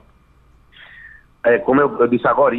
[1.44, 2.56] É, como eu, eu disse agora,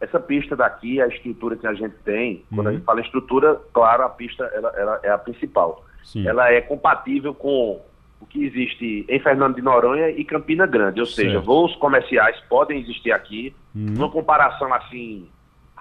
[0.00, 2.56] essa pista daqui, a estrutura que a gente tem, uhum.
[2.56, 2.76] quando a uhum.
[2.78, 5.84] gente fala em estrutura, claro, a pista ela, ela é a principal.
[6.02, 6.26] Sim.
[6.26, 7.80] Ela é compatível com
[8.20, 11.44] o que existe em Fernando de Noronha e Campina Grande, ou seja, certo.
[11.44, 13.94] voos comerciais podem existir aqui, uhum.
[13.98, 15.28] uma comparação assim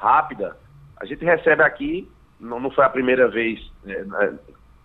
[0.04, 0.58] rápida,
[1.00, 4.40] a gente recebe aqui, não, não foi a primeira vez é, né,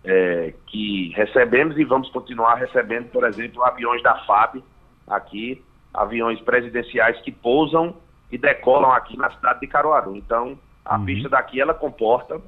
[0.04, 4.62] é, que recebemos e vamos continuar recebendo, por exemplo, aviões da FAB
[5.08, 7.96] aqui, aviões presidenciais que pousam
[8.30, 10.16] e decolam aqui na cidade de Caruaru.
[10.16, 11.04] Então, a uhum.
[11.04, 12.40] pista daqui ela comporta.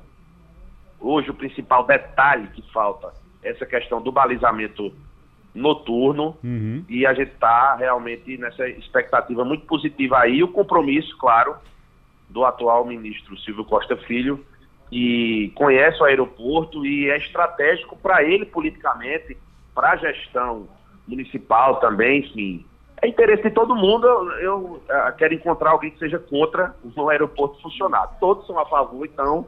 [1.00, 4.92] Hoje o principal detalhe que falta é essa questão do balizamento
[5.54, 6.84] noturno uhum.
[6.88, 10.42] e a gente está realmente nessa expectativa muito positiva aí.
[10.42, 11.56] O compromisso, claro,
[12.30, 14.44] do atual ministro Silvio Costa Filho,
[14.88, 19.36] que conhece o aeroporto e é estratégico para ele politicamente,
[19.74, 20.68] para a gestão
[21.06, 22.66] municipal também, enfim.
[23.02, 24.06] É interesse de todo mundo.
[24.06, 28.18] Eu, eu uh, quero encontrar alguém que seja contra o aeroporto funcionar.
[28.20, 29.46] Todos são a favor, então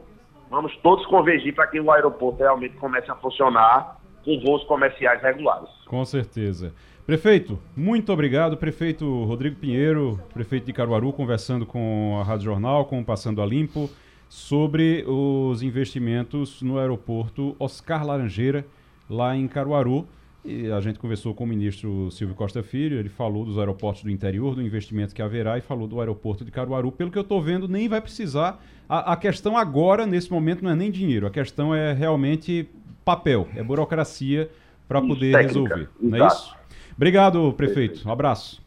[0.49, 5.69] vamos todos convergir para que o aeroporto realmente comece a funcionar com voos comerciais regulares.
[5.85, 6.73] Com certeza.
[7.05, 8.55] Prefeito, muito obrigado.
[8.55, 13.45] Prefeito Rodrigo Pinheiro, prefeito de Caruaru, conversando com a Rádio Jornal, com o Passando a
[13.45, 13.89] Limpo,
[14.29, 18.65] sobre os investimentos no aeroporto Oscar Laranjeira,
[19.09, 20.07] lá em Caruaru.
[20.45, 24.09] E a gente conversou com o ministro Silvio Costa Filho, ele falou dos aeroportos do
[24.09, 26.89] interior, do investimento que haverá e falou do aeroporto de Caruaru.
[26.89, 28.63] Pelo que eu estou vendo, nem vai precisar.
[28.87, 32.69] A, a, questão agora, nesse momento, não é nem dinheiro, a questão é realmente
[33.03, 34.49] papel, é burocracia
[34.87, 35.47] para poder técnica.
[35.47, 35.89] resolver.
[35.99, 36.62] Não é isso?
[36.95, 38.07] Obrigado, prefeito.
[38.07, 38.61] Um abraço.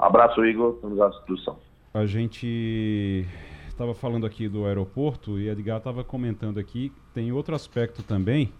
[0.00, 0.74] Um abraço, Igor.
[0.74, 1.56] Estamos à disposição.
[1.92, 3.26] A gente
[3.68, 6.92] estava falando aqui do aeroporto e Edgar estava comentando aqui.
[7.14, 8.52] Tem outro aspecto também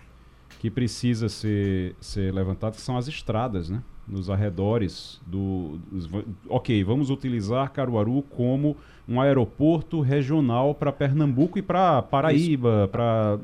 [0.59, 3.83] que precisa ser, ser levantado, que são as estradas, né?
[4.07, 5.79] Nos arredores do.
[5.91, 6.09] Dos,
[6.49, 8.77] ok, vamos utilizar Caruaru como
[9.09, 13.39] um aeroporto regional para Pernambuco e para Paraíba, para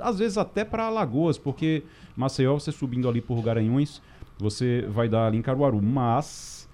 [0.00, 1.82] às vezes até para Alagoas, porque
[2.16, 4.00] Maceió, você subindo ali por Garanhuns,
[4.38, 6.68] você vai dar ali em Caruaru, mas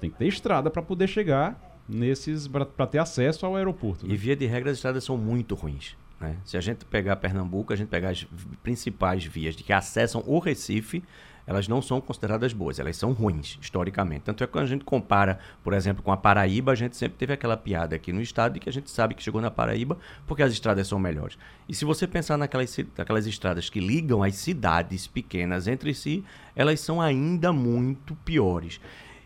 [0.00, 4.06] tem que ter estrada para poder chegar nesses para ter acesso ao aeroporto.
[4.06, 4.14] Né?
[4.14, 5.96] E via de regra as estradas são muito ruins.
[6.20, 6.36] Né?
[6.44, 8.26] Se a gente pegar Pernambuco, a gente pegar as
[8.62, 11.02] principais vias que acessam o Recife,
[11.48, 14.20] elas não são consideradas boas, elas são ruins, historicamente.
[14.20, 17.16] Tanto é que quando a gente compara, por exemplo, com a Paraíba, a gente sempre
[17.16, 19.96] teve aquela piada aqui no estado de que a gente sabe que chegou na Paraíba
[20.26, 21.38] porque as estradas são melhores.
[21.66, 26.22] E se você pensar naquelas, naquelas estradas que ligam as cidades pequenas entre si,
[26.54, 28.78] elas são ainda muito piores.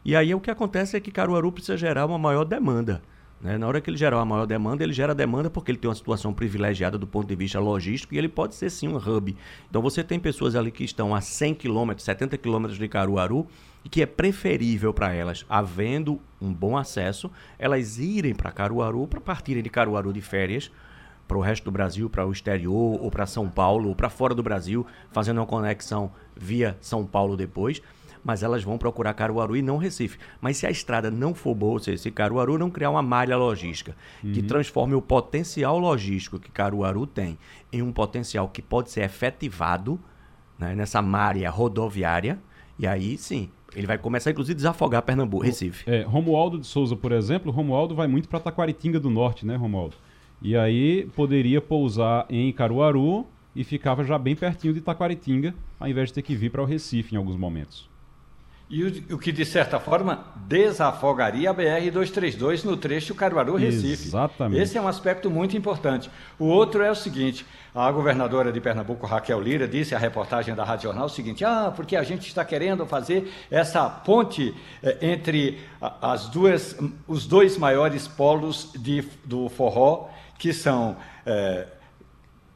[0.04, 3.02] E aí o que acontece é que Caruaru precisa gerar uma maior demanda.
[3.42, 3.58] Né?
[3.58, 5.94] Na hora que ele gerar uma maior demanda, ele gera demanda porque ele tem uma
[5.94, 9.36] situação privilegiada do ponto de vista logístico e ele pode ser sim um hub.
[9.68, 13.46] Então você tem pessoas ali que estão a 100 km, 70 km de Caruaru
[13.84, 17.28] e que é preferível para elas, havendo um bom acesso,
[17.58, 20.70] elas irem para Caruaru, para partirem de Caruaru de férias
[21.26, 24.34] para o resto do Brasil, para o exterior, ou para São Paulo, ou para fora
[24.34, 27.80] do Brasil, fazendo uma conexão via São Paulo depois
[28.24, 30.18] mas elas vão procurar Caruaru e não Recife.
[30.40, 33.36] Mas se a estrada não for boa, ou seja, se Caruaru não criar uma malha
[33.36, 34.32] logística uhum.
[34.32, 37.38] que transforme o potencial logístico que Caruaru tem
[37.72, 39.98] em um potencial que pode ser efetivado
[40.58, 42.38] né, nessa malha rodoviária,
[42.78, 45.88] e aí sim, ele vai começar, inclusive, a desafogar Pernambuco, Recife.
[45.90, 49.96] É, Romualdo de Souza, por exemplo, Romualdo vai muito para Taquaritinga do Norte, né, Romualdo?
[50.40, 56.08] E aí poderia pousar em Caruaru e ficava já bem pertinho de Taquaritinga, ao invés
[56.08, 57.88] de ter que vir para o Recife em alguns momentos.
[58.72, 64.08] E o, o, que, de certa forma, desafogaria a BR-232 no trecho Caruaru-Recife.
[64.08, 64.62] Exatamente.
[64.62, 66.10] Esse é um aspecto muito importante.
[66.38, 70.64] O outro é o seguinte: a governadora de Pernambuco, Raquel Lira, disse à reportagem da
[70.64, 75.60] Rádio Jornal o seguinte: ah, porque a gente está querendo fazer essa ponte eh, entre
[76.00, 76.74] as duas,
[77.06, 80.08] os dois maiores polos de, do forró,
[80.38, 80.96] que são.
[81.26, 81.66] Eh,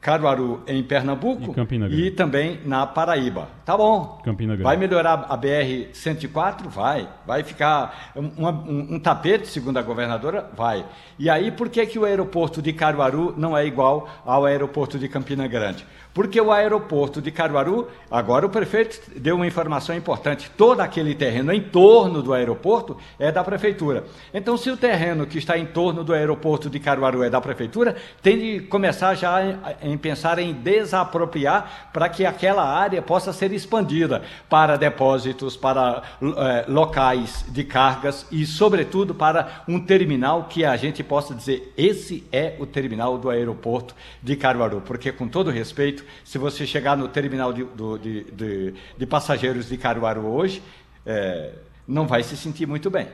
[0.07, 1.53] Caruaru em Pernambuco
[1.91, 3.49] e, e, também na Paraíba.
[3.65, 4.21] Tá bom.
[4.23, 4.63] Campina Grande.
[4.63, 6.69] Vai melhorar a BR 104?
[6.69, 7.09] Vai.
[7.25, 10.49] Vai ficar um, um, um, tapete, segundo a governadora?
[10.55, 10.85] Vai.
[11.19, 15.09] E aí, por que, que o aeroporto de Caruaru não é igual ao aeroporto de
[15.09, 15.85] Campina Grande?
[16.17, 21.53] Porque o aeroporto de Caruaru, agora o prefeito deu uma informação importante: todo aquele terreno
[21.53, 24.03] em torno do aeroporto é da prefeitura.
[24.33, 27.95] Então, se o terreno que está em torno do aeroporto de Caruaru é da prefeitura,
[28.19, 29.41] tem de começar já
[29.79, 36.65] em pensar em desapropriar para que aquela área possa ser expandida para depósitos, para é,
[36.67, 42.55] locais de cargas e, sobretudo, para um terminal que a gente possa dizer: esse é
[42.57, 44.81] o terminal do aeroporto de Caruaru.
[44.81, 49.67] Porque, com todo respeito, se você chegar no terminal de, do, de, de, de passageiros
[49.67, 50.61] de Caruaru hoje,
[51.05, 51.53] é,
[51.87, 53.07] não vai se sentir muito bem.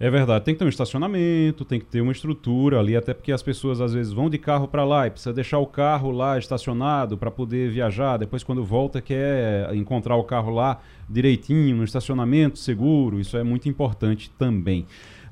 [0.00, 3.30] É verdade, tem que ter um estacionamento, tem que ter uma estrutura ali, até porque
[3.30, 6.36] as pessoas às vezes vão de carro para lá e precisa deixar o carro lá
[6.36, 8.16] estacionado para poder viajar.
[8.16, 13.20] Depois, quando volta, quer encontrar o carro lá direitinho, no estacionamento seguro.
[13.20, 14.84] Isso é muito importante também.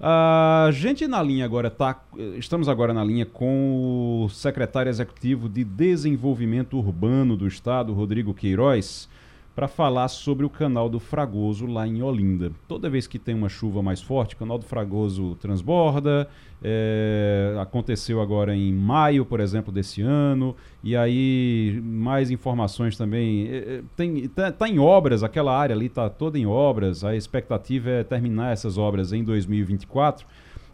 [0.05, 2.03] A gente na linha agora tá.
[2.37, 9.09] Estamos agora na linha com o secretário executivo de Desenvolvimento Urbano do Estado, Rodrigo Queiroz,
[9.55, 12.53] para falar sobre o canal do Fragoso lá em Olinda.
[12.67, 16.29] Toda vez que tem uma chuva mais forte, o canal do Fragoso transborda.
[16.65, 20.57] É, aconteceu agora em maio, por exemplo, desse ano.
[20.83, 23.47] E aí, mais informações também.
[23.49, 27.05] É, tem, tá, tá, em obras, aquela área ali está toda em obras.
[27.05, 30.27] A expectativa é terminar essas obras em 2024.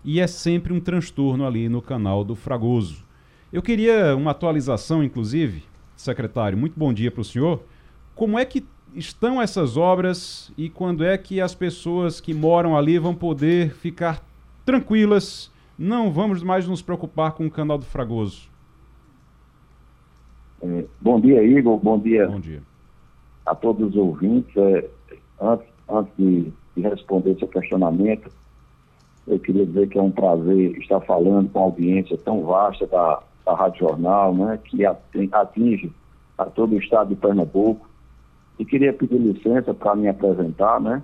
[0.05, 3.05] E é sempre um transtorno ali no canal do Fragoso.
[3.53, 5.65] Eu queria uma atualização, inclusive,
[5.97, 6.57] secretário.
[6.57, 7.61] Muito bom dia para o senhor.
[8.19, 12.99] Como é que estão essas obras e quando é que as pessoas que moram ali
[12.99, 14.21] vão poder ficar
[14.67, 18.51] tranquilas não vamos mais nos preocupar com o canal do Fragoso.
[20.61, 21.79] É, bom dia, Igor.
[21.79, 22.61] Bom dia, bom dia.
[23.47, 24.57] a todos os ouvintes.
[24.57, 24.91] É,
[25.41, 28.33] antes, antes de, de responder seu questionamento,
[29.29, 33.23] eu queria dizer que é um prazer estar falando com a audiência tão vasta da,
[33.47, 35.93] da Rádio Jornal, né, que atinge
[36.37, 37.88] a todo o estado de Pernambuco.
[38.59, 41.03] E queria pedir licença para me apresentar, né?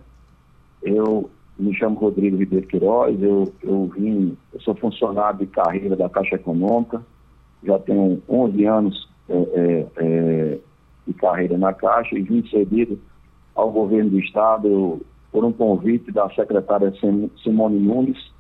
[0.82, 6.08] Eu me chamo Rodrigo Ribeiro Queiroz, eu, eu vim, eu sou funcionário de carreira da
[6.08, 7.00] Caixa Econômica,
[7.62, 10.58] já tenho 11 anos é, é, é,
[11.06, 12.98] de carreira na Caixa e vim cedido
[13.54, 16.92] ao governo do Estado por um convite da secretária
[17.42, 18.32] Simone Nunes,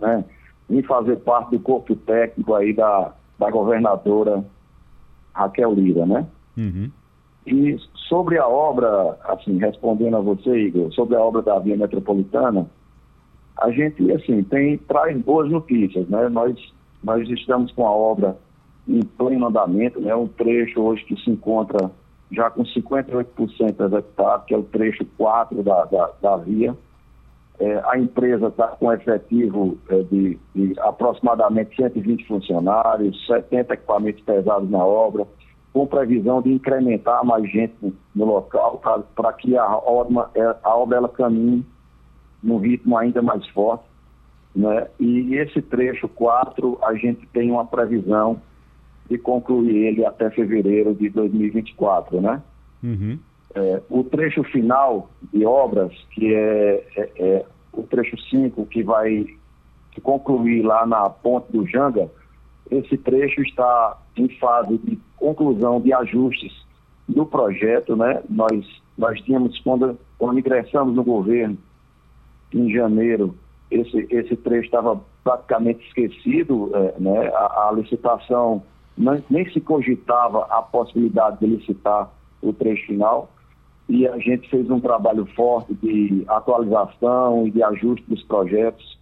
[0.00, 0.24] né,
[0.68, 4.44] vim fazer parte do corpo técnico aí da, da governadora
[5.32, 6.26] Raquel Lira, né?
[6.56, 6.90] Uhum.
[7.46, 7.76] E
[8.08, 12.66] sobre a obra, assim, respondendo a você, Igor, sobre a obra da Via Metropolitana,
[13.58, 16.28] a gente, assim, tem, traz boas notícias, né?
[16.28, 16.56] Nós,
[17.02, 18.36] nós estamos com a obra
[18.88, 20.14] em pleno andamento, né?
[20.14, 21.90] Um trecho hoje que se encontra
[22.32, 26.74] já com 58% executado, que é o trecho 4 da, da, da via.
[27.60, 34.68] É, a empresa está com efetivo é, de, de aproximadamente 120 funcionários, 70 equipamentos pesados
[34.68, 35.24] na obra,
[35.74, 37.74] com previsão de incrementar mais gente
[38.14, 38.80] no local
[39.16, 41.66] para que a obra, é, a obra ela caminhe
[42.40, 43.84] num ritmo ainda mais forte.
[44.54, 44.86] Né?
[45.00, 48.40] E esse trecho 4, a gente tem uma previsão
[49.10, 52.40] de concluir ele até fevereiro de 2024, né?
[52.80, 53.18] Uhum.
[53.52, 59.26] É, o trecho final de obras, que é, é, é o trecho 5, que vai
[60.02, 62.08] concluir lá na Ponte do Janga,
[62.70, 66.52] esse trecho está em fase de conclusão de ajustes
[67.08, 68.22] do projeto, né?
[68.28, 71.58] Nós, nós tínhamos, quando, quando ingressamos no governo,
[72.52, 73.34] em janeiro,
[73.70, 77.28] esse, esse trecho estava praticamente esquecido, é, né?
[77.28, 78.62] A, a licitação,
[78.96, 82.10] não, nem se cogitava a possibilidade de licitar
[82.40, 83.30] o trecho final,
[83.88, 88.98] e a gente fez um trabalho forte de atualização e de ajuste dos projetos.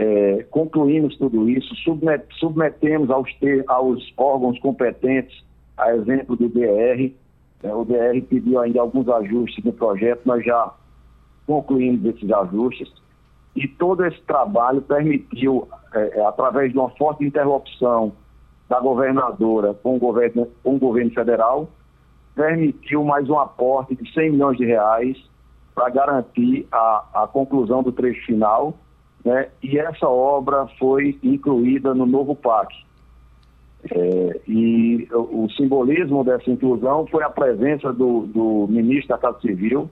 [0.00, 5.44] É, concluímos tudo isso, submet, submetemos aos, ter, aos órgãos competentes,
[5.76, 7.12] a exemplo do DR.
[7.64, 10.72] É, o DR pediu ainda alguns ajustes no projeto, nós já
[11.48, 12.88] concluímos esses ajustes.
[13.56, 18.12] E todo esse trabalho permitiu, é, é através de uma forte interlocução
[18.68, 21.68] da governadora com o governo, com o governo federal,
[22.36, 25.18] permitiu mais um aporte de 100 milhões de reais
[25.74, 28.78] para garantir a, a conclusão do trecho final,
[29.28, 29.48] né?
[29.62, 32.74] e essa obra foi incluída no novo PAC.
[33.90, 39.40] É, e o, o, simbolismo dessa inclusão foi a presença do, do ministro da Casa
[39.40, 39.88] Civil,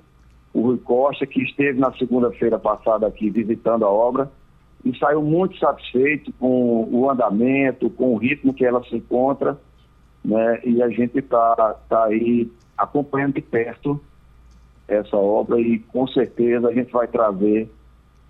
[0.53, 4.31] o Rui Costa, que esteve na segunda-feira passada aqui visitando a obra
[4.85, 9.57] e saiu muito satisfeito com o andamento, com o ritmo que ela se encontra
[10.27, 10.61] né?
[10.65, 14.01] E a gente está tá aí acompanhando de perto
[14.89, 17.71] essa obra e com certeza a gente vai trazer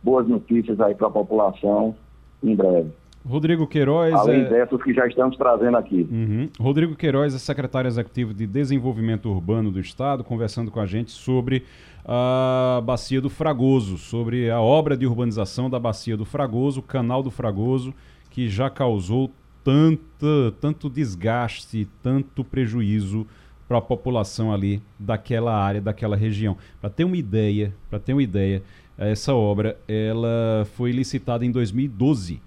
[0.07, 1.96] boas notícias aí para a população
[2.40, 2.90] em breve.
[3.28, 4.14] Rodrigo Queiroz.
[4.14, 4.48] Além é...
[4.48, 6.07] dessas que já estamos trazendo aqui.
[6.09, 6.48] Uhum.
[6.61, 11.64] Rodrigo Queiroz é secretário executivo de Desenvolvimento Urbano do Estado, conversando com a gente sobre
[12.04, 17.20] a Bacia do Fragoso, sobre a obra de urbanização da Bacia do Fragoso, o canal
[17.20, 17.92] do Fragoso,
[18.30, 19.32] que já causou
[19.64, 23.26] tanto, tanto desgaste, tanto prejuízo
[23.66, 26.57] para a população ali daquela área, daquela região.
[26.80, 28.62] Para ter uma ideia, para ter uma ideia,
[28.99, 32.40] essa obra ela foi licitada em 2012.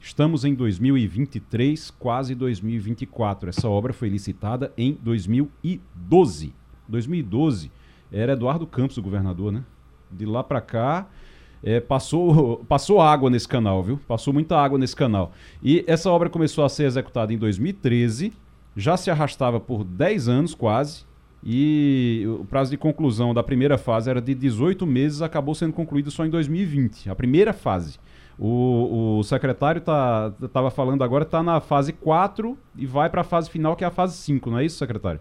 [0.00, 3.48] Estamos em 2023, quase 2024.
[3.48, 6.54] Essa obra foi licitada em 2012.
[6.88, 7.72] 2012
[8.12, 9.64] era Eduardo Campos o governador, né?
[10.10, 11.08] De lá para cá,
[11.62, 13.98] é, passou, passou água nesse canal, viu?
[14.06, 15.32] Passou muita água nesse canal.
[15.62, 18.32] E essa obra começou a ser executada em 2013,
[18.76, 21.04] já se arrastava por 10 anos quase,
[21.48, 26.10] e o prazo de conclusão da primeira fase era de 18 meses, acabou sendo concluído
[26.10, 28.00] só em 2020, a primeira fase.
[28.36, 33.24] O, o secretário estava tá, falando agora, está na fase 4 e vai para a
[33.24, 35.20] fase final, que é a fase 5, não é isso, secretário?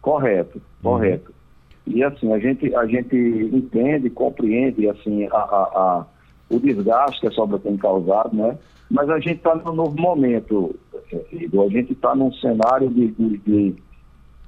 [0.00, 1.30] Correto, correto.
[1.86, 1.92] Uhum.
[1.94, 5.62] E assim, a gente, a gente entende, compreende assim, a, a,
[6.00, 6.06] a
[6.48, 8.56] o desgaste que essa obra tem causado, né?
[8.90, 10.74] Mas a gente está num novo momento,
[11.32, 11.66] Igor.
[11.66, 13.74] A gente está num cenário de, de, de,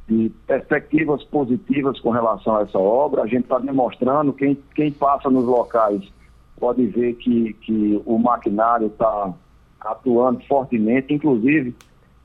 [0.08, 3.22] de, perspectivas positivas com relação a essa obra.
[3.22, 6.02] A gente está demonstrando, quem, quem passa nos locais
[6.58, 9.32] pode ver que, que o maquinário está
[9.80, 11.74] atuando fortemente, inclusive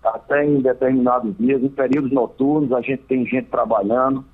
[0.03, 4.25] até em determinados dias, em períodos noturnos, a gente tem gente trabalhando.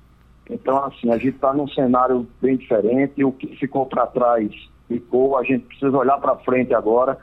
[0.48, 3.22] Então, assim, a gente está num cenário bem diferente.
[3.22, 4.50] O que ficou para trás
[4.88, 5.38] ficou.
[5.38, 7.16] A gente precisa olhar para frente agora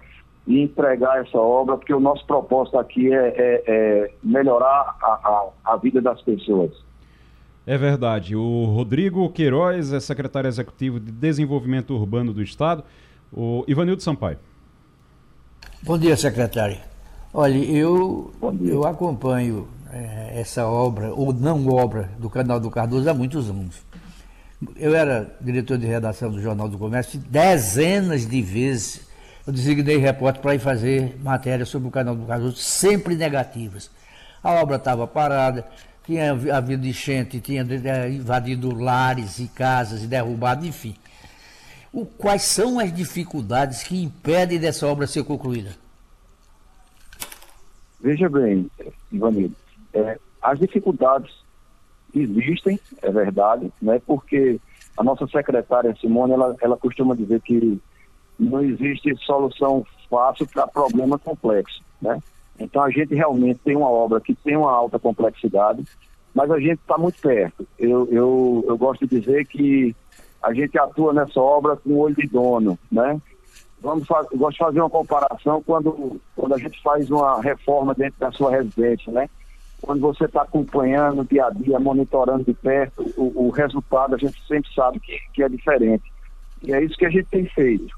[0.47, 5.73] e entregar essa obra, porque o nosso propósito aqui é, é, é melhorar a, a,
[5.73, 6.71] a, vida das pessoas.
[7.65, 8.33] É verdade.
[8.33, 12.81] O Rodrigo Queiroz é secretário executivo de Desenvolvimento Urbano do Estado.
[13.31, 14.39] O Ivanildo Sampaio.
[15.83, 16.77] Bom dia, secretário.
[17.33, 18.31] Olha, eu,
[18.61, 23.85] eu acompanho é, essa obra, ou não obra, do Canal do Cardoso há muitos anos.
[24.77, 29.06] Eu era diretor de redação do Jornal do Comércio dezenas de vezes
[29.47, 33.89] eu designei repórter para ir fazer matéria sobre o Canal do Cardoso, sempre negativas.
[34.43, 35.65] A obra estava parada,
[36.05, 37.61] tinha havido enchente, tinha
[38.09, 40.95] invadido lares e casas e derrubado, enfim.
[41.93, 45.71] O, quais são as dificuldades que impedem dessa obra ser concluída?
[48.01, 48.69] Veja bem,
[49.11, 49.55] Ivanildo,
[49.93, 51.33] é, as dificuldades
[52.13, 53.99] existem, é verdade, né?
[54.05, 54.59] porque
[54.97, 57.79] a nossa secretária Simone, ela, ela costuma dizer que
[58.39, 62.19] não existe solução fácil para problema complexo, né?
[62.59, 65.83] Então a gente realmente tem uma obra que tem uma alta complexidade,
[66.33, 67.67] mas a gente está muito perto.
[67.77, 69.95] Eu, eu, eu gosto de dizer que
[70.41, 73.19] a gente atua nessa obra com o olho de dono, né?
[73.79, 78.19] Vamos fazer, gosto de fazer uma comparação quando, quando a gente faz uma reforma dentro
[78.19, 79.29] da sua residência, né?
[79.81, 84.41] quando você está acompanhando dia a dia, monitorando de perto, o, o, resultado a gente
[84.47, 86.11] sempre sabe que, que é diferente.
[86.63, 87.95] E é isso que a gente tem feito.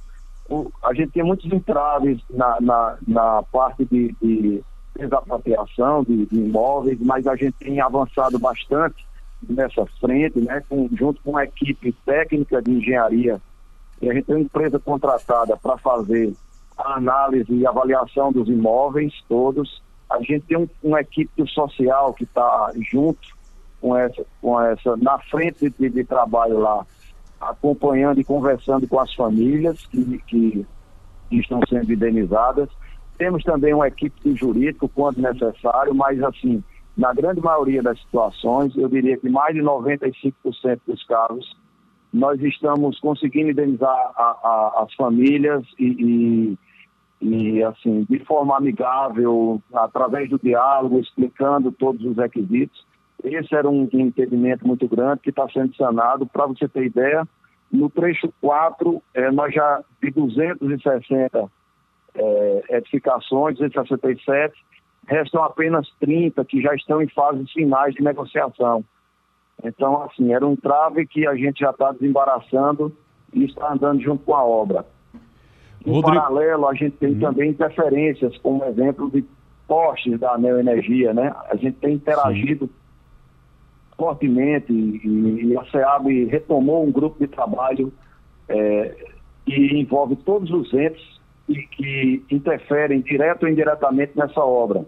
[0.50, 4.64] O, a gente tem muitos entraves na, na, na parte de, de
[4.98, 9.06] desapropriação de, de, imóveis, mas a gente tem avançado bastante
[9.48, 13.40] nessa frente, né, com, junto com a equipe técnica de engenharia
[14.02, 16.34] E a gente tem uma empresa contratada para fazer
[16.78, 19.82] a análise e avaliação dos imóveis todos.
[20.10, 23.38] A gente tem um, uma equipe social que está junto
[23.80, 26.86] com essa, com essa, na frente de, de, trabalho lá,
[27.40, 30.66] acompanhando e conversando com as famílias que, que
[31.32, 32.70] estão sendo indenizadas.
[33.18, 36.64] Temos também uma equipe de jurídico quando necessário, mas assim,
[36.98, 41.58] na grande maioria das situações, eu diria que mais de 95% dos casos,
[42.12, 46.58] nós estamos conseguindo indenizar a, a, as famílias e,
[47.22, 52.86] e, e, assim, de forma amigável, através do diálogo, explicando todos os requisitos.
[53.24, 56.26] Esse era um, um impedimento muito grande que está sendo sanado.
[56.26, 57.28] Para você ter ideia,
[57.72, 61.52] no trecho 4, é, nós já de 260
[62.16, 64.54] é, edificações, 267,
[65.08, 68.84] restam apenas 30 que já estão em fases finais de negociação.
[69.64, 72.96] Então, assim, era um trave que a gente já está desembaraçando
[73.34, 74.86] e está andando junto com a obra.
[75.86, 76.16] Em Rodrigo...
[76.16, 77.20] paralelo, a gente tem hum.
[77.20, 79.26] também interferências, como exemplo de
[79.68, 81.36] postes da Neoenergia, né?
[81.50, 82.79] A gente tem interagido Sim
[84.00, 87.92] fortemente e, e a SEAB retomou um grupo de trabalho
[88.48, 88.96] é,
[89.46, 91.20] que envolve todos os entes
[91.50, 94.86] e que interferem direto ou indiretamente nessa obra.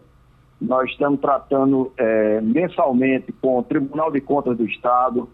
[0.62, 5.28] Nós estamos tratando é, mensalmente com o Tribunal de Contas do Estado,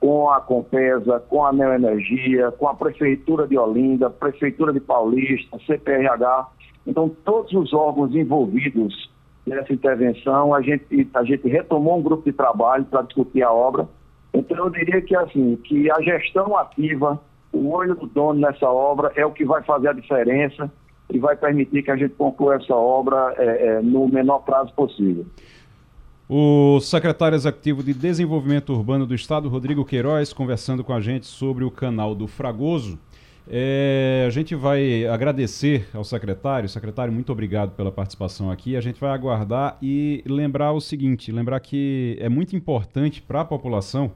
[0.00, 6.48] com a Compesa, com a Neoenergia, com a Prefeitura de Olinda, Prefeitura de Paulista, CPRH.
[6.86, 9.10] Então, todos os órgãos envolvidos
[9.46, 13.88] nessa intervenção, a gente, a gente retomou um grupo de trabalho para discutir a obra.
[14.32, 17.20] Então, eu diria que, assim, que a gestão ativa,
[17.52, 20.70] o olho do dono nessa obra é o que vai fazer a diferença
[21.12, 25.26] e vai permitir que a gente conclua essa obra é, é, no menor prazo possível.
[26.28, 31.64] O secretário executivo de Desenvolvimento Urbano do Estado, Rodrigo Queiroz, conversando com a gente sobre
[31.64, 32.96] o canal do Fragoso.
[33.48, 36.68] É, a gente vai agradecer ao secretário.
[36.68, 38.76] Secretário, muito obrigado pela participação aqui.
[38.76, 43.44] A gente vai aguardar e lembrar o seguinte: lembrar que é muito importante para a
[43.44, 44.12] população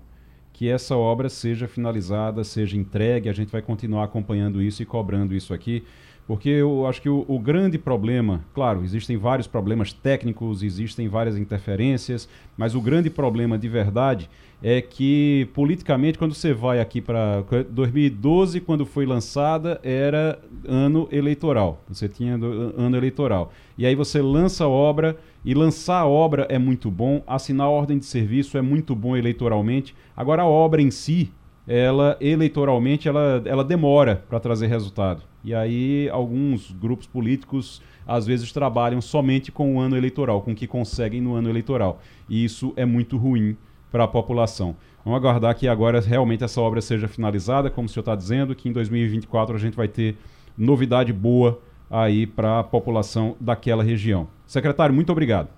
[0.52, 3.28] que essa obra seja finalizada, seja entregue.
[3.28, 5.82] A gente vai continuar acompanhando isso e cobrando isso aqui.
[6.26, 11.36] Porque eu acho que o, o, grande problema, claro, existem vários problemas técnicos, existem várias
[11.36, 14.30] interferências, mas o grande problema de verdade
[14.62, 21.82] é que politicamente, quando você vai aqui para 2012, quando foi lançada, era ano eleitoral.
[21.88, 23.52] Você tinha ano eleitoral.
[23.76, 27.70] E aí você lança a obra, e lançar a obra é muito bom, assinar a
[27.70, 29.94] ordem de serviço é muito bom eleitoralmente.
[30.16, 31.30] Agora a obra em si,
[31.68, 35.33] ela eleitoralmente, ela, ela demora para trazer resultado.
[35.44, 40.54] E aí alguns grupos políticos às vezes trabalham somente com o ano eleitoral, com o
[40.54, 42.00] que conseguem no ano eleitoral.
[42.28, 43.54] E isso é muito ruim
[43.92, 44.74] para a população.
[45.04, 48.70] Vamos aguardar que agora realmente essa obra seja finalizada, como o senhor está dizendo, que
[48.70, 50.16] em 2024 a gente vai ter
[50.56, 54.26] novidade boa aí para a população daquela região.
[54.46, 55.50] Secretário, muito obrigado.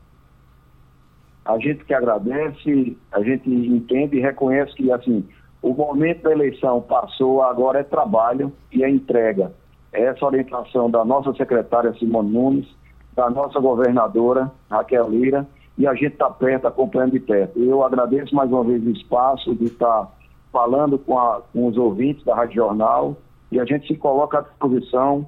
[1.45, 5.25] A gente que agradece, a gente entende e reconhece que assim
[5.63, 9.53] o momento da eleição passou, agora é trabalho e é entrega
[9.99, 12.67] essa orientação da nossa secretária Simone Nunes,
[13.15, 15.47] da nossa governadora Raquel Lira,
[15.79, 17.59] e a gente está perto, acompanhando de perto.
[17.59, 20.11] Eu agradeço mais uma vez o espaço de estar
[20.53, 23.17] falando com, a, com os ouvintes da Rádio Jornal
[23.53, 25.27] e a gente se coloca à disposição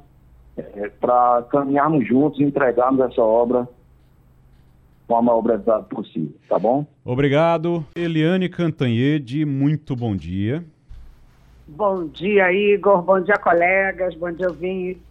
[0.56, 3.68] é, para caminharmos juntos e entregarmos essa obra
[5.06, 6.86] com a maior brevidade possível, tá bom?
[7.04, 7.84] Obrigado.
[7.96, 10.64] Eliane Cantanhede, muito bom dia.
[11.68, 13.02] Bom dia, Igor.
[13.02, 14.14] Bom dia, colegas.
[14.16, 15.07] Bom dia, ouvintes.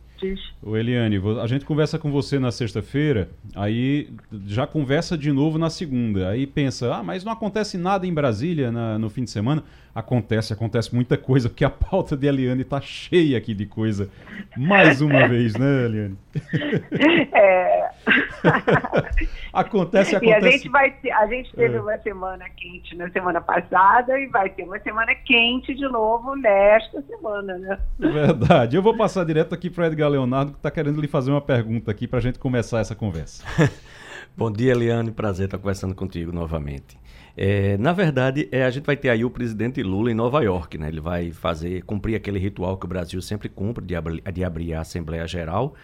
[0.61, 4.09] O Eliane, a gente conversa com você na sexta-feira, aí
[4.45, 6.29] já conversa de novo na segunda.
[6.29, 9.63] Aí pensa, ah, mas não acontece nada em Brasília na, no fim de semana.
[9.93, 14.11] Acontece, acontece muita coisa, porque a pauta de Eliane está cheia aqui de coisa.
[14.55, 16.17] Mais uma vez, né, Eliane?
[17.33, 17.89] É.
[19.51, 20.45] acontece, acontece.
[20.45, 21.81] E a gente, vai a gente teve é.
[21.81, 27.01] uma semana quente na semana passada e vai ter uma semana quente de novo nesta
[27.01, 27.79] semana, né?
[27.97, 28.75] Verdade.
[28.75, 31.91] Eu vou passar direto aqui para Edgar Leonardo, que está querendo lhe fazer uma pergunta
[31.91, 33.43] aqui para a gente começar essa conversa.
[34.37, 35.11] Bom dia, Eliane.
[35.11, 36.97] Prazer estar conversando contigo novamente.
[37.35, 40.77] É, na verdade, é, a gente vai ter aí o presidente Lula em Nova York,
[40.77, 40.87] né?
[40.87, 44.73] Ele vai fazer, cumprir aquele ritual que o Brasil sempre cumpre de, abri, de abrir
[44.73, 45.75] a Assembleia Geral.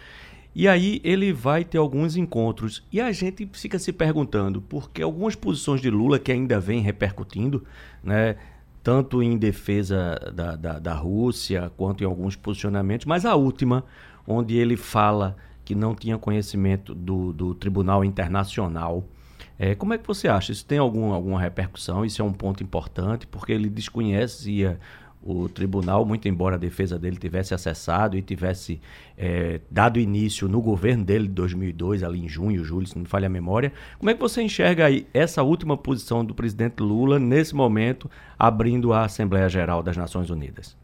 [0.54, 2.84] E aí ele vai ter alguns encontros.
[2.92, 7.64] E a gente fica se perguntando, porque algumas posições de Lula que ainda vem repercutindo,
[8.02, 8.36] né?
[8.82, 13.84] Tanto em defesa da, da, da Rússia, quanto em alguns posicionamentos, mas a última,
[14.26, 19.04] onde ele fala que não tinha conhecimento do, do Tribunal Internacional
[19.58, 20.52] é, como é que você acha?
[20.52, 22.04] Isso tem algum, alguma repercussão?
[22.04, 24.78] Isso é um ponto importante, porque ele desconhecia
[25.22, 28.78] o tribunal, muito embora a defesa dele tivesse acessado e tivesse
[29.16, 33.08] é, dado início no governo dele de 2002, ali em junho, julho, se não me
[33.08, 33.72] falha a memória.
[33.98, 38.92] Como é que você enxerga aí essa última posição do presidente Lula nesse momento, abrindo
[38.92, 40.76] a Assembleia Geral das Nações Unidas?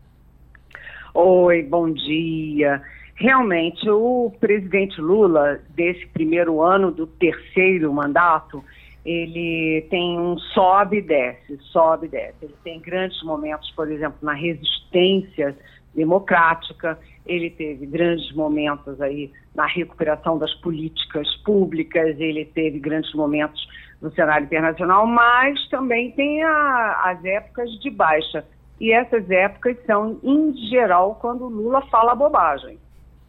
[1.13, 2.81] Oi, bom dia.
[3.21, 8.65] Realmente, o presidente Lula, desse primeiro ano do terceiro mandato,
[9.05, 12.37] ele tem um sobe e desce, sobe e desce.
[12.41, 15.55] Ele tem grandes momentos, por exemplo, na resistência
[15.95, 23.61] democrática, ele teve grandes momentos aí na recuperação das políticas públicas, ele teve grandes momentos
[24.01, 28.47] no cenário internacional, mas também tem a, as épocas de baixa.
[28.81, 32.79] E essas épocas são, em geral, quando Lula fala bobagem.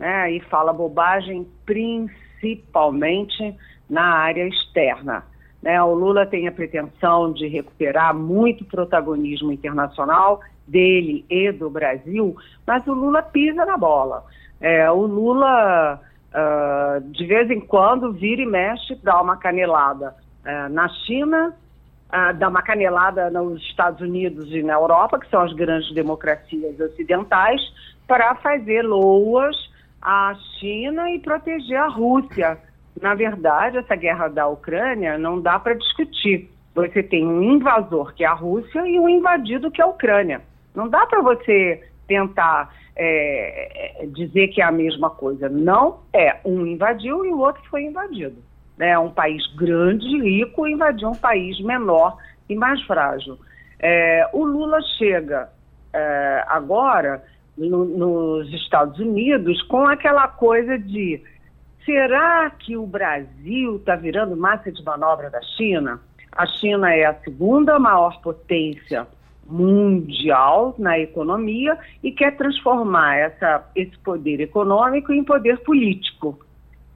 [0.02, 0.32] Né?
[0.32, 3.56] E fala bobagem principalmente
[3.88, 5.24] na área externa.
[5.62, 5.80] Né?
[5.84, 12.36] O Lula tem a pretensão de recuperar muito protagonismo internacional dele e do Brasil,
[12.66, 14.26] mas o Lula pisa na bola.
[14.60, 16.02] É, o Lula,
[16.34, 21.56] uh, de vez em quando, vira e mexe, dá uma canelada uh, na China,
[22.10, 26.80] uh, dá uma canelada nos Estados Unidos e na Europa, que são as grandes democracias
[26.80, 27.62] ocidentais,
[28.08, 29.56] para fazer loas
[30.02, 32.58] à China e proteger a Rússia
[33.00, 36.50] na verdade, essa guerra da Ucrânia não dá para discutir.
[36.76, 40.42] Você tem um invasor, que é a Rússia, e um invadido, que é a Ucrânia.
[40.76, 45.50] Não dá para você tentar é, dizer que é a mesma coisa.
[45.50, 46.38] Não é.
[46.46, 48.38] Um invadiu e o outro foi invadido.
[48.80, 52.18] É um país grande, rico, invadiu um país menor
[52.50, 53.38] e mais frágil.
[53.80, 55.50] É, o Lula chega
[55.94, 57.24] é, agora
[57.58, 61.22] no, nos Estados Unidos com aquela coisa de
[61.86, 66.00] Será que o Brasil está virando massa de manobra da China?
[66.32, 69.08] A China é a segunda maior potência
[69.48, 76.40] mundial na economia e quer transformar essa, esse poder econômico em poder político.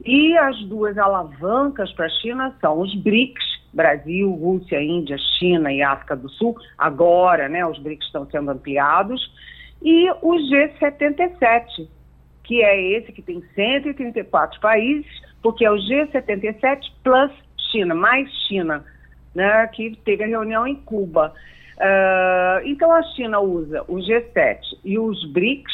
[0.06, 3.44] E as duas alavancas para a China são os BRICS,
[3.74, 6.56] Brasil, Rússia, Índia, China e África do Sul.
[6.78, 9.34] Agora, né, os BRICS estão sendo ampliados.
[9.86, 11.88] E o G77,
[12.44, 15.06] que é esse que tem 134 países,
[15.44, 17.32] porque é o G77 plus
[17.72, 18.84] China, mais China,
[19.36, 21.32] né, que teve a reunião em Cuba.
[21.76, 25.74] Uh, então a China usa o G7 e os BRICS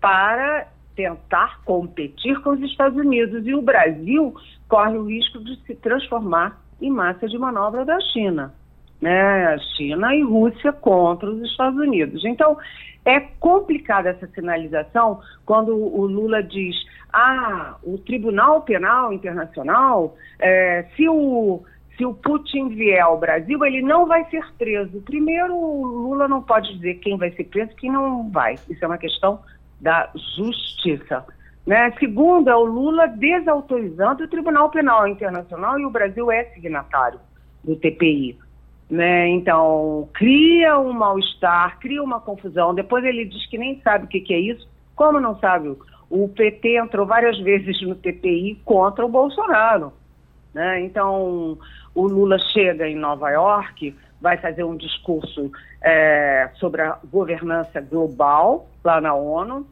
[0.00, 0.66] para
[0.96, 4.34] tentar competir com os Estados Unidos e o Brasil
[4.68, 8.52] corre o risco de se transformar em massa de manobra da China,
[9.00, 9.56] né?
[9.76, 12.24] China e Rússia contra os Estados Unidos.
[12.24, 12.56] Então
[13.04, 16.76] é complicada essa sinalização quando o Lula diz:
[17.12, 21.62] ah, o Tribunal Penal Internacional, é, se o
[21.96, 25.02] se o Putin vier ao Brasil, ele não vai ser preso.
[25.02, 28.54] Primeiro, o Lula não pode dizer quem vai ser preso e quem não vai.
[28.54, 29.40] Isso é uma questão
[29.80, 31.26] da justiça.
[31.66, 31.90] Né?
[31.98, 37.18] Segundo, é o Lula desautorizando o Tribunal Penal Internacional e o Brasil é signatário
[37.64, 38.38] do TPI.
[38.90, 39.28] Né?
[39.28, 42.74] Então, cria um mal-estar, cria uma confusão.
[42.74, 44.66] Depois ele diz que nem sabe o que, que é isso.
[44.96, 45.76] Como não sabe?
[46.10, 49.92] O PT entrou várias vezes no TPI contra o Bolsonaro.
[50.54, 50.80] Né?
[50.80, 51.58] Então,
[51.94, 58.68] o Lula chega em Nova York, vai fazer um discurso é, sobre a governança global
[58.82, 59.66] lá na ONU,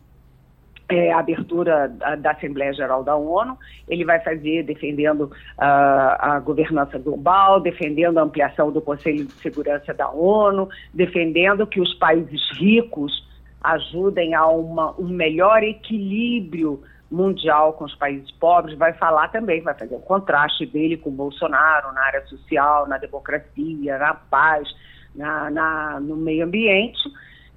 [0.88, 3.58] é, a abertura da, da, Assembleia Geral da ONU,
[3.88, 9.92] ele vai fazer defendendo uh, a governança global, defendendo a ampliação do Conselho de Segurança
[9.92, 13.26] da ONU, defendendo que os países ricos
[13.62, 19.74] ajudem a uma, um melhor equilíbrio mundial com os países pobres, vai falar também, vai
[19.74, 24.68] fazer um contraste dele com Bolsonaro na área social, na democracia, na paz,
[25.14, 27.00] na, na no meio ambiente.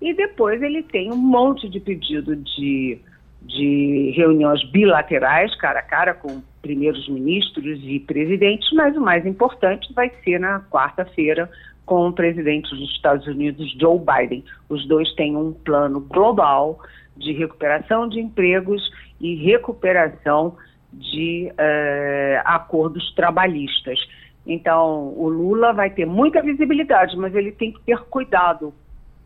[0.02, 3.00] E depois ele tem um monte de pedido de
[3.42, 9.92] de reuniões bilaterais, cara a cara, com primeiros ministros e presidentes, mas o mais importante
[9.94, 11.50] vai ser na quarta-feira
[11.86, 14.44] com o presidente dos Estados Unidos, Joe Biden.
[14.68, 16.80] Os dois têm um plano global
[17.18, 18.82] de recuperação de empregos
[19.20, 20.56] e recuperação
[20.94, 24.00] de uh, acordos trabalhistas.
[24.46, 28.74] Então, o Lula vai ter muita visibilidade, mas ele tem que ter cuidado,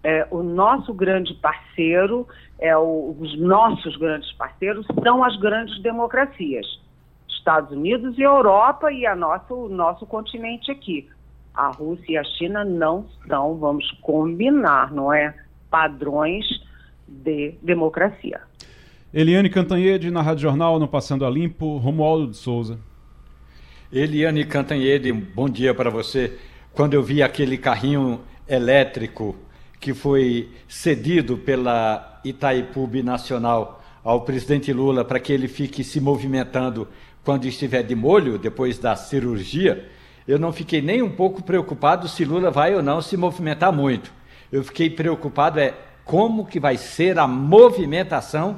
[0.04, 2.28] é, o nosso grande parceiro,
[2.60, 6.66] é o, os nossos grandes parceiros são as grandes democracias,
[7.30, 11.10] Estados Unidos e Europa e a nossa, o nosso continente aqui.
[11.54, 15.34] A Rússia e a China não são, vamos combinar, não é,
[15.70, 16.46] padrões
[17.08, 18.42] de democracia.
[19.14, 22.80] Eliane Cantanhede, na Rádio Jornal, no Passando a Limpo, Romualdo de Souza.
[23.92, 26.40] Eliane Cantanhede, bom dia para você.
[26.74, 29.36] Quando eu vi aquele carrinho elétrico
[29.84, 36.88] que foi cedido pela Itaipu Nacional ao presidente Lula para que ele fique se movimentando
[37.22, 39.90] quando estiver de molho, depois da cirurgia,
[40.26, 44.10] eu não fiquei nem um pouco preocupado se Lula vai ou não se movimentar muito.
[44.50, 45.74] Eu fiquei preocupado é
[46.06, 48.58] como que vai ser a movimentação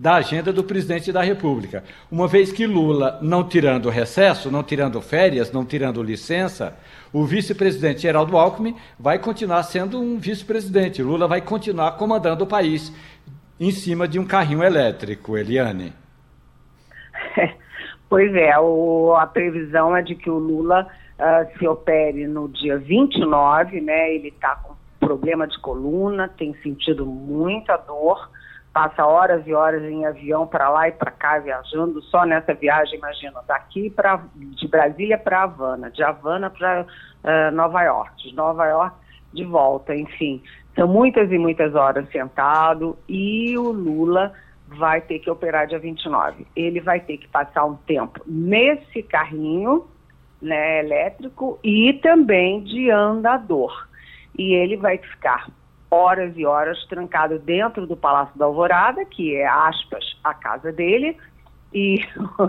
[0.00, 1.84] da agenda do presidente da República.
[2.10, 6.74] Uma vez que Lula, não tirando recesso, não tirando férias, não tirando licença,
[7.12, 11.02] o vice-presidente Geraldo Alckmin vai continuar sendo um vice-presidente.
[11.02, 12.90] Lula vai continuar comandando o país
[13.60, 15.92] em cima de um carrinho elétrico, Eliane.
[18.08, 22.76] Pois é, o, a previsão é de que o Lula uh, se opere no dia
[22.76, 24.12] 29, né?
[24.12, 28.28] Ele está com problema de coluna, tem sentido muita dor,
[28.72, 32.98] passa horas e horas em avião para lá e para cá viajando, só nessa viagem,
[32.98, 38.66] imagina, daqui para de Brasília para Havana, de Havana para uh, Nova York, de Nova
[38.66, 38.96] York
[39.32, 40.42] de volta, enfim,
[40.74, 44.32] são muitas e muitas horas sentado e o Lula
[44.66, 46.46] vai ter que operar dia 29.
[46.54, 49.86] Ele vai ter que passar um tempo nesse carrinho
[50.40, 53.88] né, elétrico e também de andador.
[54.38, 55.48] E ele vai ficar
[55.90, 61.16] horas e horas trancado dentro do Palácio da Alvorada, que é, aspas, a casa dele,
[61.72, 61.98] e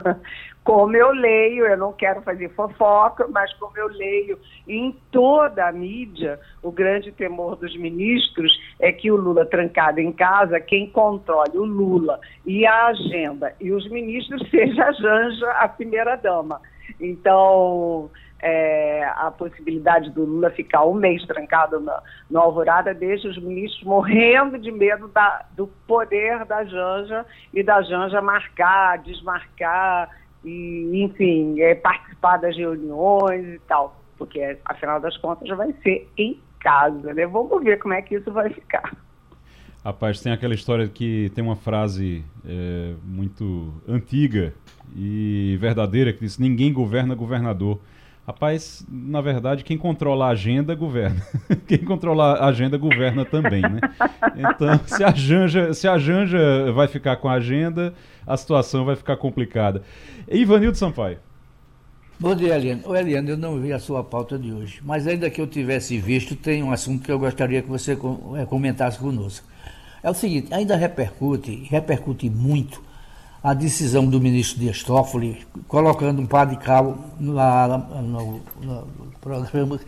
[0.64, 5.72] como eu leio, eu não quero fazer fofoca, mas como eu leio em toda a
[5.72, 11.58] mídia, o grande temor dos ministros é que o Lula trancado em casa, quem controle
[11.58, 16.62] o Lula e a agenda e os ministros seja a Janja, a primeira-dama.
[17.00, 18.10] Então,
[18.42, 23.84] é, a possibilidade do Lula ficar um mês trancado na, no Alvorada deixa os ministros
[23.84, 30.10] morrendo de medo da, do poder da Janja e da Janja marcar, desmarcar
[30.44, 36.10] e, enfim, é, participar das reuniões e tal, porque afinal das contas já vai ser
[36.18, 37.28] em casa, né?
[37.28, 38.92] Vamos ver como é que isso vai ficar.
[39.84, 44.54] Rapaz, tem aquela história que tem uma frase é, muito antiga
[44.96, 47.80] e verdadeira que diz: ninguém governa governador.
[48.26, 51.22] Rapaz, na verdade, quem controla a agenda governa.
[51.68, 53.80] quem controla a agenda governa também, né?
[54.36, 57.94] Então, se a Janja, se a Janja vai ficar com a agenda,
[58.26, 59.82] a situação vai ficar complicada.
[60.30, 61.18] Ivanildo Sampaio.
[62.20, 62.84] Bom dia, Eliane.
[62.86, 65.98] Ô, Eliane, eu não vi a sua pauta de hoje, mas ainda que eu tivesse
[65.98, 69.48] visto, tem um assunto que eu gostaria que você eh, comentasse conosco.
[70.04, 72.80] É o seguinte, ainda repercute, repercute muito,
[73.44, 77.68] a decisão do ministro Dias Toffoli, colocando um par de cabo lá
[78.00, 78.88] no, no,
[79.20, 79.80] programa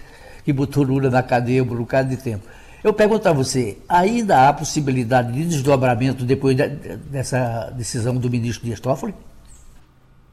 [0.44, 2.48] que botou Lula na cadeia por um bocado de tempo.
[2.84, 8.66] Eu pergunto a você, ainda há possibilidade de desdobramento depois de, dessa decisão do ministro
[8.66, 9.14] Dias Toffoli?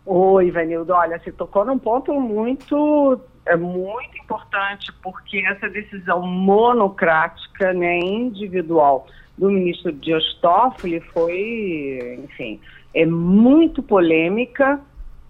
[0.06, 7.72] Oi, Ivanildo, olha, você tocou num ponto muito, é muito importante, porque essa decisão monocrática,
[7.74, 9.06] né, individual
[9.36, 12.60] do ministro Dias Toffoli foi, enfim,
[12.94, 14.80] é muito polêmica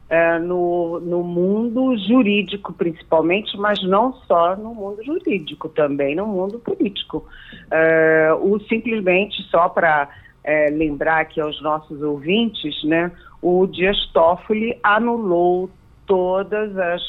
[0.09, 6.59] é, no, no mundo jurídico, principalmente, mas não só no mundo jurídico, também no mundo
[6.59, 7.25] político.
[7.71, 10.09] É, o simplesmente só para
[10.43, 15.71] é, lembrar aqui aos nossos ouvintes, né, o Dias Toffoli anulou
[16.07, 17.01] todas as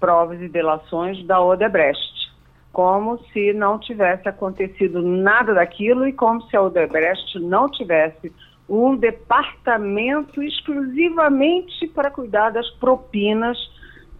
[0.00, 2.32] provas e delações da Odebrecht,
[2.72, 8.32] como se não tivesse acontecido nada daquilo e como se a Odebrecht não tivesse
[8.68, 13.56] um departamento exclusivamente para cuidar das propinas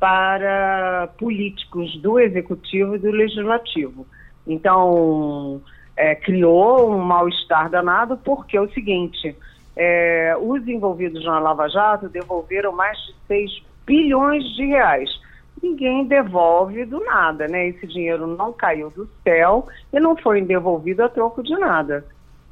[0.01, 4.07] para políticos do executivo e do legislativo.
[4.47, 5.61] Então,
[5.97, 9.37] é, criou um mal-estar danado, porque é o seguinte:
[9.77, 15.11] é, os envolvidos na Lava Jato devolveram mais de 6 bilhões de reais.
[15.61, 17.69] Ninguém devolve do nada, né?
[17.69, 22.07] Esse dinheiro não caiu do céu e não foi devolvido a troco de nada.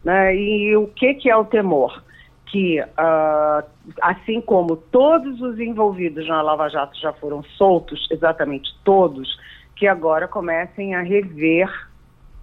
[0.07, 0.37] Né?
[0.37, 2.01] E o que, que é o temor?
[2.47, 3.67] Que, uh,
[4.01, 9.37] assim como todos os envolvidos na Lava Jato já foram soltos, exatamente todos,
[9.75, 11.69] que agora comecem a rever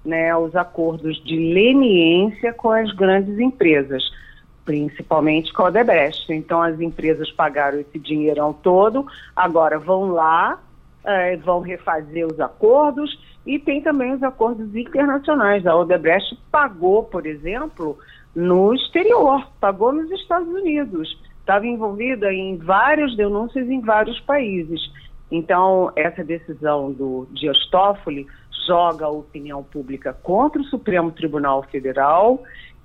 [0.04, 4.04] né, os acordos de leniência com as grandes empresas,
[4.66, 6.34] principalmente com a Odebrecht.
[6.34, 10.60] Então, as empresas pagaram esse dinheirão todo, agora vão lá,
[11.06, 15.66] uh, vão refazer os acordos e tem também os acordos internacionais.
[15.68, 17.98] A Odebrecht pagou, por exemplo,
[18.36, 21.20] no exterior, pagou nos Estados Unidos.
[21.40, 24.82] Estava envolvida em várias denúncias em vários países.
[25.30, 28.28] Então, essa decisão do Dias Toffoli
[28.66, 32.42] joga a opinião pública contra o Supremo Tribunal Federal,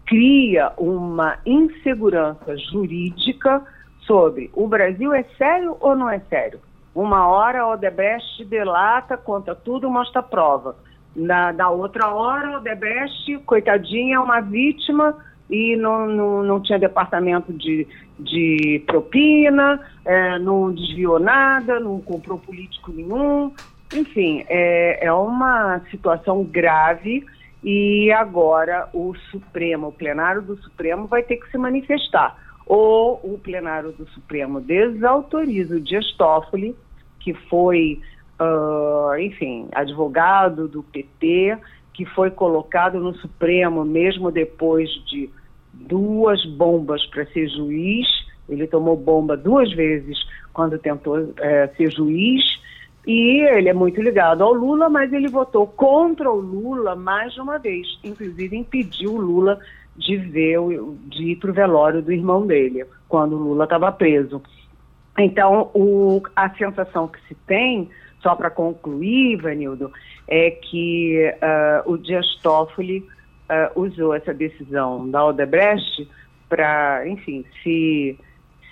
[0.07, 3.63] cria uma insegurança jurídica
[4.07, 6.59] sobre o Brasil é sério ou não é sério?
[6.95, 10.77] Uma hora a Odebrecht delata, conta tudo, mostra prova.
[11.15, 15.17] Na, da outra hora, o Debeste, coitadinha, é uma vítima
[15.51, 17.87] e não, não, não tinha departamento de,
[18.19, 23.53] de propina, é, não desviou nada, não comprou político nenhum.
[23.95, 27.25] Enfim, é, é uma situação grave
[27.65, 32.37] e agora o Supremo, o plenário do Supremo vai ter que se manifestar.
[32.69, 36.77] Ou o plenário do Supremo desautoriza o Dias Toffoli,
[37.19, 37.99] que foi,
[38.39, 41.57] uh, enfim, advogado do PT,
[41.95, 45.31] que foi colocado no Supremo mesmo depois de
[45.73, 48.07] duas bombas para ser juiz.
[48.47, 50.19] Ele tomou bomba duas vezes
[50.53, 52.45] quando tentou é, ser juiz.
[53.07, 57.41] E ele é muito ligado ao Lula, mas ele votou contra o Lula mais de
[57.41, 57.87] uma vez.
[58.05, 59.59] Inclusive impediu o Lula
[59.99, 60.59] de ver,
[61.07, 64.41] de ir para o velório do irmão dele, quando o Lula estava preso.
[65.19, 67.91] Então, o, a sensação que se tem,
[68.21, 69.91] só para concluir, Vanildo,
[70.29, 76.09] é que uh, o Dias Toffoli uh, usou essa decisão da Odebrecht
[76.49, 78.17] para, enfim, se,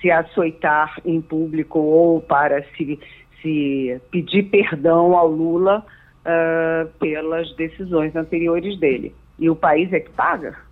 [0.01, 2.99] se açoitar em público ou para se,
[3.43, 5.85] se pedir perdão ao Lula
[6.21, 9.13] uh, pelas decisões anteriores dele.
[9.39, 10.66] E o país é que paga?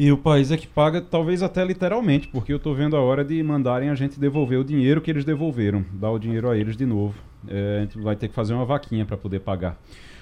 [0.00, 3.22] E o país é que paga, talvez até literalmente, porque eu estou vendo a hora
[3.22, 6.74] de mandarem a gente devolver o dinheiro que eles devolveram, dar o dinheiro a eles
[6.74, 7.14] de novo.
[7.46, 9.76] É, a gente vai ter que fazer uma vaquinha para poder pagar.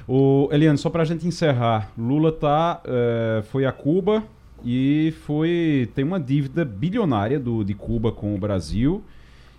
[0.09, 4.25] O Eliane, só para a gente encerrar, Lula tá, é, foi a Cuba
[4.65, 9.05] e foi tem uma dívida bilionária do, de Cuba com o Brasil,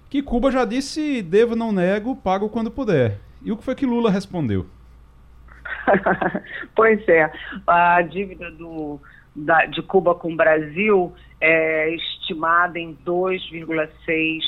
[0.09, 3.19] que Cuba já disse devo, não nego, pago quando puder.
[3.41, 4.65] E o que foi que Lula respondeu?
[6.75, 7.31] pois é,
[7.65, 8.99] a dívida do,
[9.35, 14.41] da, de Cuba com o Brasil é estimada em 2,6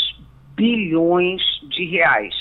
[0.56, 2.34] bilhões de reais.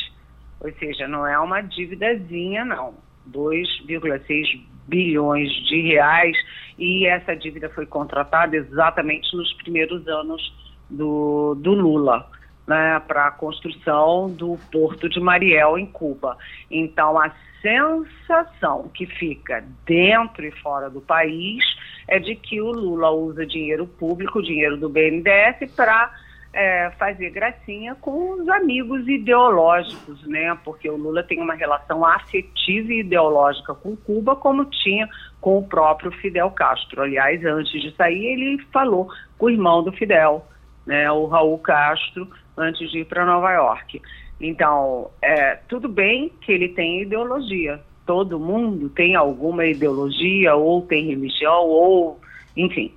[0.61, 2.95] Ou seja, não é uma dívidazinha, não.
[3.31, 6.37] 2,6 bilhões de reais
[6.79, 10.43] e essa dívida foi contratada exatamente nos primeiros anos
[10.91, 12.27] do, do Lula.
[12.71, 16.39] Né, para a construção do Porto de Mariel, em Cuba.
[16.71, 21.65] Então, a sensação que fica dentro e fora do país
[22.07, 26.13] é de que o Lula usa dinheiro público, dinheiro do BNDES, para
[26.53, 30.57] é, fazer gracinha com os amigos ideológicos, né?
[30.65, 35.09] Porque o Lula tem uma relação afetiva e ideológica com Cuba, como tinha
[35.41, 37.03] com o próprio Fidel Castro.
[37.03, 39.09] Aliás, antes de sair, ele falou
[39.39, 40.47] com o irmão do Fidel,
[40.87, 41.11] né?
[41.11, 42.29] O Raul Castro,
[42.61, 44.01] antes de ir para Nova York.
[44.41, 47.81] Então, é, tudo bem que ele tem ideologia.
[48.07, 52.21] Todo mundo tem alguma ideologia, ou tem religião, ou,
[52.57, 52.93] enfim,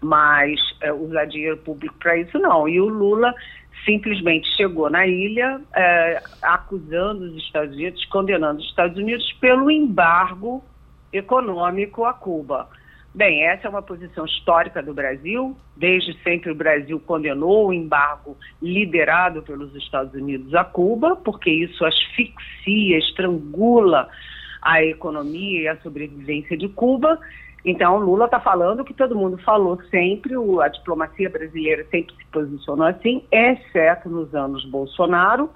[0.00, 2.68] mas é, usar dinheiro público para isso não.
[2.68, 3.32] E o Lula
[3.84, 10.62] simplesmente chegou na ilha é, acusando os Estados Unidos, condenando os Estados Unidos pelo embargo
[11.12, 12.68] econômico a Cuba.
[13.12, 15.56] Bem, essa é uma posição histórica do Brasil.
[15.76, 21.84] Desde sempre o Brasil condenou o embargo liderado pelos Estados Unidos a Cuba, porque isso
[21.84, 24.08] asfixia, estrangula
[24.62, 27.18] a economia e a sobrevivência de Cuba.
[27.64, 32.24] Então, Lula está falando o que todo mundo falou sempre, a diplomacia brasileira sempre se
[32.26, 35.50] posicionou assim, exceto nos anos Bolsonaro,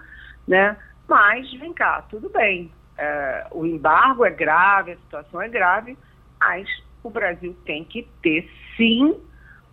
[0.46, 0.76] né?
[1.08, 5.96] Mas, vem cá, tudo bem, é, o embargo é grave, a situação é grave,
[6.38, 6.68] mas
[7.04, 9.14] o Brasil tem que ter, sim,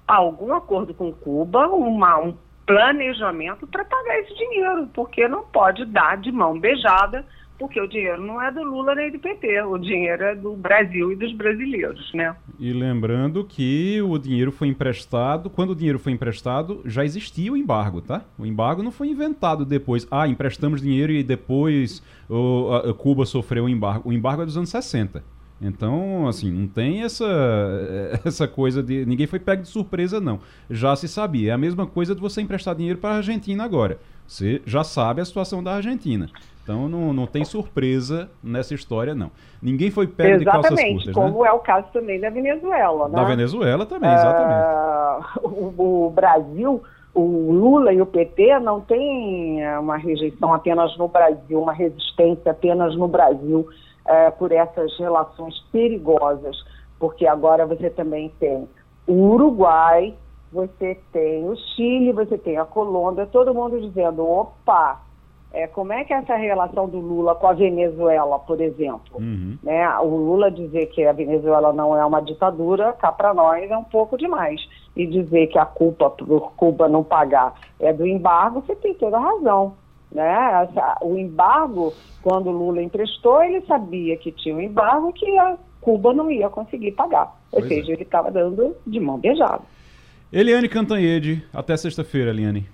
[0.07, 6.17] algum acordo com Cuba, uma, um planejamento para pagar esse dinheiro, porque não pode dar
[6.17, 7.25] de mão beijada
[7.61, 11.11] porque o dinheiro não é do Lula nem do PT, o dinheiro é do Brasil
[11.11, 12.35] e dos brasileiros, né?
[12.59, 17.57] E lembrando que o dinheiro foi emprestado, quando o dinheiro foi emprestado, já existia o
[17.57, 18.25] embargo, tá?
[18.35, 20.07] O embargo não foi inventado depois.
[20.09, 24.09] Ah, emprestamos dinheiro e depois o, a, a Cuba sofreu o embargo.
[24.09, 25.23] O embargo é dos anos 60.
[25.61, 27.27] Então, assim, não tem essa,
[28.25, 29.05] essa coisa de.
[29.05, 30.39] Ninguém foi pego de surpresa, não.
[30.69, 31.51] Já se sabia.
[31.51, 33.99] É a mesma coisa de você emprestar dinheiro para a Argentina agora.
[34.25, 36.29] Você já sabe a situação da Argentina.
[36.63, 39.31] Então não, não tem surpresa nessa história, não.
[39.61, 41.13] Ninguém foi pego de calças curtas, né?
[41.13, 41.49] como né?
[41.49, 43.15] é o caso também da Venezuela, né?
[43.15, 45.43] Da Venezuela também, exatamente.
[45.43, 45.47] Uh,
[45.77, 46.81] o, o, Brasil,
[47.13, 52.51] o Lula e o PT não têm é, uma rejeição apenas no Brasil, uma resistência
[52.51, 53.67] apenas no Brasil
[54.05, 56.55] uh, por essas relações perigosas,
[56.99, 58.67] porque agora você também tem
[59.07, 60.13] o Uruguai,
[60.51, 65.01] você tem o Chile, você tem a Colômbia, todo mundo dizendo, opa,
[65.53, 69.19] é, como é que é essa relação do Lula com a Venezuela, por exemplo?
[69.19, 69.57] Uhum.
[69.61, 69.99] Né?
[69.99, 73.83] O Lula dizer que a Venezuela não é uma ditadura, cá para nós é um
[73.83, 74.61] pouco demais.
[74.95, 79.17] E dizer que a culpa por Cuba não pagar é do embargo, você tem toda
[79.17, 79.73] a razão.
[80.11, 80.69] Né?
[81.01, 86.29] O embargo, quando Lula emprestou, ele sabia que tinha um embargo que a Cuba não
[86.29, 87.39] ia conseguir pagar.
[87.51, 87.93] Ou pois seja, é.
[87.95, 89.61] ele estava dando de mão beijada.
[90.31, 92.67] Eliane Cantanhede, até sexta-feira, Eliane.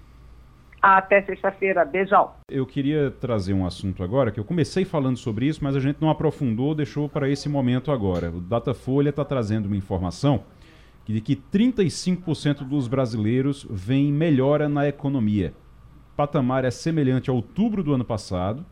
[0.81, 2.31] Até sexta-feira, beijão.
[2.49, 5.99] Eu queria trazer um assunto agora, que eu comecei falando sobre isso, mas a gente
[5.99, 8.29] não aprofundou, deixou para esse momento agora.
[8.29, 10.43] O Datafolha está trazendo uma informação
[11.05, 15.53] de que 35% dos brasileiros veem melhora na economia.
[16.17, 18.65] Patamar é semelhante a outubro do ano passado,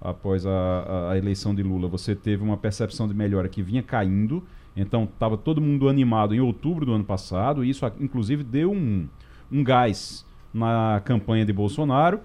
[0.00, 1.88] após a, a, eleição de Lula.
[1.88, 4.44] Você teve uma percepção de melhora que vinha caindo,
[4.76, 9.08] então estava todo mundo animado em outubro do ano passado, e isso inclusive deu um,
[9.50, 12.20] um gás na campanha de Bolsonaro,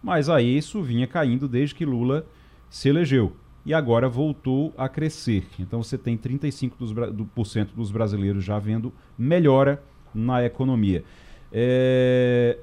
[0.00, 2.24] mas aí isso vinha caindo desde que Lula
[2.70, 3.32] se elegeu.
[3.66, 5.44] E agora voltou a crescer.
[5.58, 7.28] Então você tem 35% dos, do,
[7.74, 9.82] dos brasileiros já vendo melhora
[10.14, 11.04] na economia.
[11.52, 12.58] É,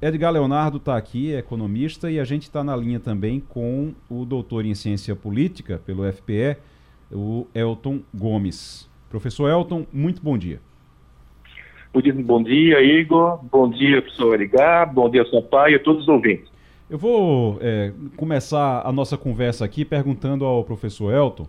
[0.00, 4.26] Edgar Leonardo está aqui, é economista, e a gente está na linha também com o
[4.26, 6.58] doutor em ciência política pelo FPE,
[7.10, 8.90] o Elton Gomes.
[9.08, 10.60] Professor Elton, muito bom dia.
[11.94, 13.42] Bom dia, Igor.
[13.50, 14.92] Bom dia, professor Edgar.
[14.92, 16.50] Bom dia, pai e a todos os ouvintes.
[16.90, 21.48] Eu vou é, começar a nossa conversa aqui perguntando ao professor Elton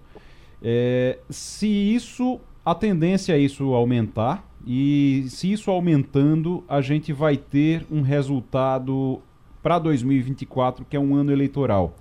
[0.64, 7.38] é, se isso, a tendência é isso aumentar e se isso aumentando, a gente vai
[7.38, 9.22] ter um resultado
[9.63, 11.95] para 2024, que é um ano eleitoral.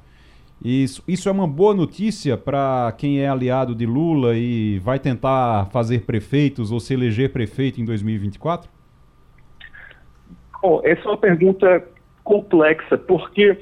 [0.64, 5.66] Isso, isso é uma boa notícia para quem é aliado de Lula e vai tentar
[5.66, 8.68] fazer prefeitos ou se eleger prefeito em 2024?
[10.60, 11.86] Bom, essa é uma pergunta
[12.24, 13.56] complexa, porque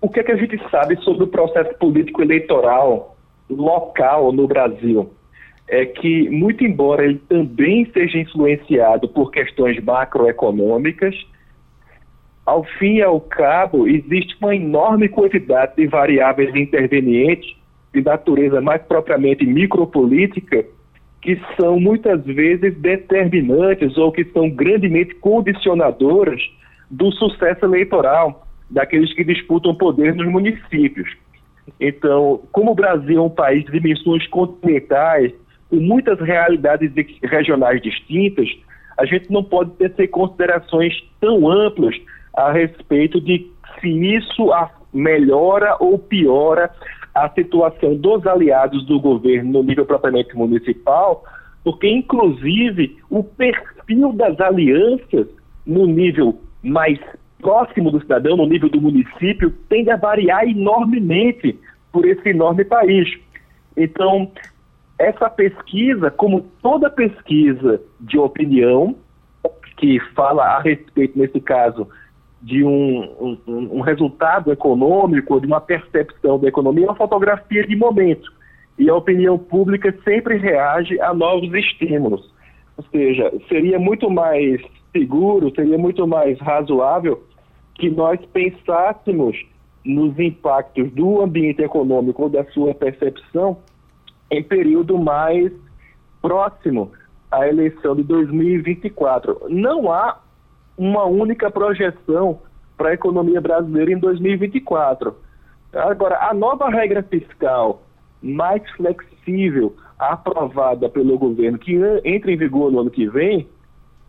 [0.00, 3.16] o que, é que a gente sabe sobre o processo político eleitoral
[3.50, 5.10] local no Brasil?
[5.74, 11.16] É que, muito embora ele também seja influenciado por questões macroeconômicas,
[12.44, 17.56] ao fim e ao cabo, existe uma enorme quantidade de variáveis intervenientes
[17.94, 20.62] de natureza mais propriamente micropolítica
[21.22, 26.42] que são muitas vezes determinantes ou que são grandemente condicionadoras
[26.90, 31.16] do sucesso eleitoral daqueles que disputam poder nos municípios.
[31.80, 35.32] Então, como o Brasil é um país de dimensões continentais,
[35.72, 36.92] com muitas realidades
[37.22, 38.46] regionais distintas,
[38.98, 41.96] a gente não pode ter considerações tão amplas
[42.36, 43.50] a respeito de
[43.80, 44.50] se isso
[44.92, 46.70] melhora ou piora
[47.14, 51.24] a situação dos aliados do governo no nível propriamente municipal,
[51.64, 55.26] porque, inclusive, o perfil das alianças
[55.66, 56.98] no nível mais
[57.40, 61.58] próximo do cidadão, no nível do município, tende a variar enormemente
[61.90, 63.08] por esse enorme país.
[63.74, 64.30] Então,
[65.02, 68.94] essa pesquisa, como toda pesquisa de opinião,
[69.76, 71.88] que fala a respeito, nesse caso,
[72.40, 77.74] de um, um, um, resultado econômico, de uma percepção da economia, é uma fotografia de
[77.74, 78.32] momento.
[78.78, 82.32] E a opinião pública sempre reage a novos estímulos.
[82.76, 84.60] Ou seja, seria muito mais
[84.92, 87.22] seguro, seria muito mais razoável
[87.74, 89.36] que nós pensássemos
[89.84, 93.58] nos impactos do ambiente econômico ou da sua percepção
[94.32, 95.52] em período mais
[96.22, 96.90] próximo
[97.30, 99.42] à eleição de 2024.
[99.50, 100.18] Não há
[100.76, 102.40] uma única projeção
[102.76, 105.14] para a economia brasileira em 2024.
[105.74, 107.82] Agora, a nova regra fiscal
[108.22, 111.74] mais flexível aprovada pelo governo, que
[112.04, 113.46] entra em vigor no ano que vem,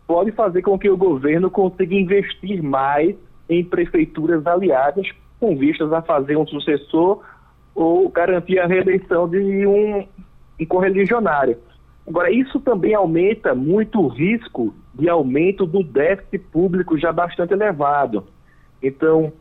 [0.06, 3.14] pode fazer com que o governo consiga investir mais
[3.48, 5.06] em prefeituras aliadas
[5.38, 7.22] com vistas a fazer um sucessor
[7.74, 10.06] ou garantir a reeleição de um,
[10.60, 11.58] um correligionário.
[12.06, 18.24] Agora, isso também aumenta muito o risco de aumento do déficit público já bastante elevado.
[18.82, 19.32] Então,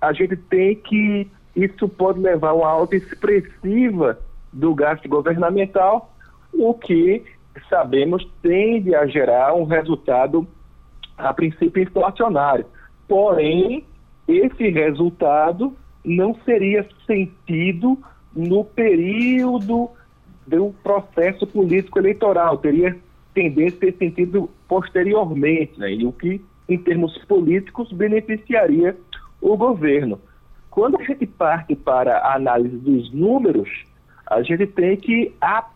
[0.00, 1.28] a gente tem que.
[1.56, 4.18] Isso pode levar a uma alta expressiva
[4.52, 6.14] do gasto governamental,
[6.52, 7.22] o que
[7.68, 10.46] sabemos tende a gerar um resultado,
[11.16, 12.66] a princípio, inflacionário.
[13.06, 13.84] Porém,
[14.26, 17.98] esse resultado não seria sentido
[18.34, 19.90] no período
[20.46, 22.96] do processo político eleitoral, teria
[23.34, 25.92] tendência a ter sentido posteriormente, né?
[25.92, 28.96] e o que, em termos políticos, beneficiaria
[29.40, 30.20] o governo.
[30.70, 33.68] Quando a gente parte para a análise dos números,
[34.26, 35.68] a gente tem que a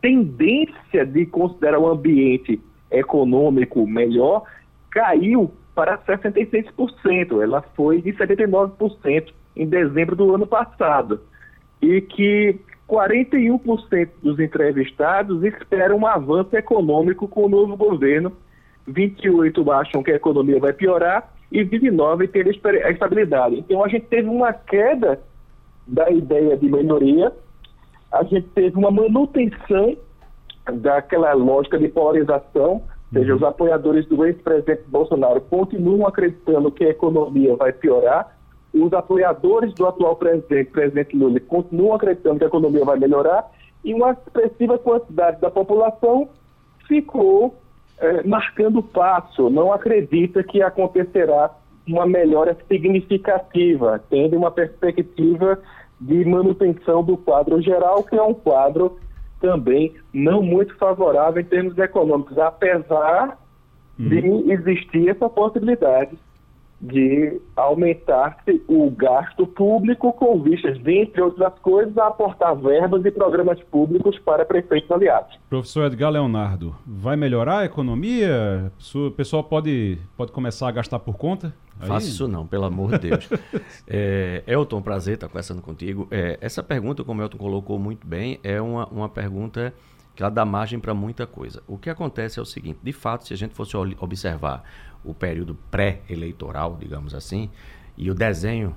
[0.00, 4.44] tendência de considerar o ambiente econômico melhor
[4.90, 7.42] caiu para 66%.
[7.42, 11.20] Ela foi de 79% em dezembro do ano passado.
[11.82, 12.58] E que
[12.88, 18.32] 41% dos entrevistados esperam um avanço econômico com o novo governo,
[18.88, 23.56] 28% acham que a economia vai piorar e Vive Nova ter a estabilidade.
[23.56, 25.20] Então a gente teve uma queda
[25.86, 27.32] da ideia de melhoria,
[28.12, 29.96] a gente teve uma manutenção
[30.72, 33.36] daquela lógica de polarização, ou seja, uhum.
[33.38, 38.36] os apoiadores do ex-presidente Bolsonaro continuam acreditando que a economia vai piorar,
[38.72, 43.48] os apoiadores do atual presidente, presidente Lula, continuam acreditando que a economia vai melhorar,
[43.84, 46.28] e uma expressiva quantidade da população
[46.88, 47.54] ficou
[47.98, 51.50] é, marcando passo, não acredita que acontecerá
[51.86, 55.60] uma melhora significativa, tendo uma perspectiva
[56.00, 58.98] de manutenção do quadro geral, que é um quadro
[59.40, 63.38] também não muito favorável em termos econômicos, apesar
[63.98, 64.08] uhum.
[64.08, 66.16] de existir essa possibilidade
[66.80, 68.36] de aumentar
[68.68, 74.44] o gasto público com vistas, dentre outras coisas, a aportar verbas e programas públicos para
[74.44, 75.38] prefeitos aliados.
[75.48, 78.70] Professor Edgar Leonardo, vai melhorar a economia?
[78.94, 81.54] O pessoal pode, pode começar a gastar por conta?
[81.80, 81.88] Aí...
[81.88, 83.28] Faça isso não, pelo amor de Deus.
[83.86, 86.06] é, Elton, prazer estar conversando contigo.
[86.10, 89.74] É, essa pergunta, como o Elton colocou muito bem, é uma, uma pergunta
[90.14, 91.62] que ela dá margem para muita coisa.
[91.66, 94.62] O que acontece é o seguinte, de fato, se a gente fosse observar
[95.04, 97.50] o período pré-eleitoral, digamos assim,
[97.96, 98.74] e o desenho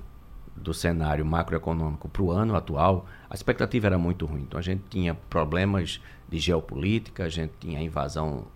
[0.56, 4.42] do cenário macroeconômico para o ano atual, a expectativa era muito ruim.
[4.42, 8.46] Então a gente tinha problemas de geopolítica, a gente tinha a invasão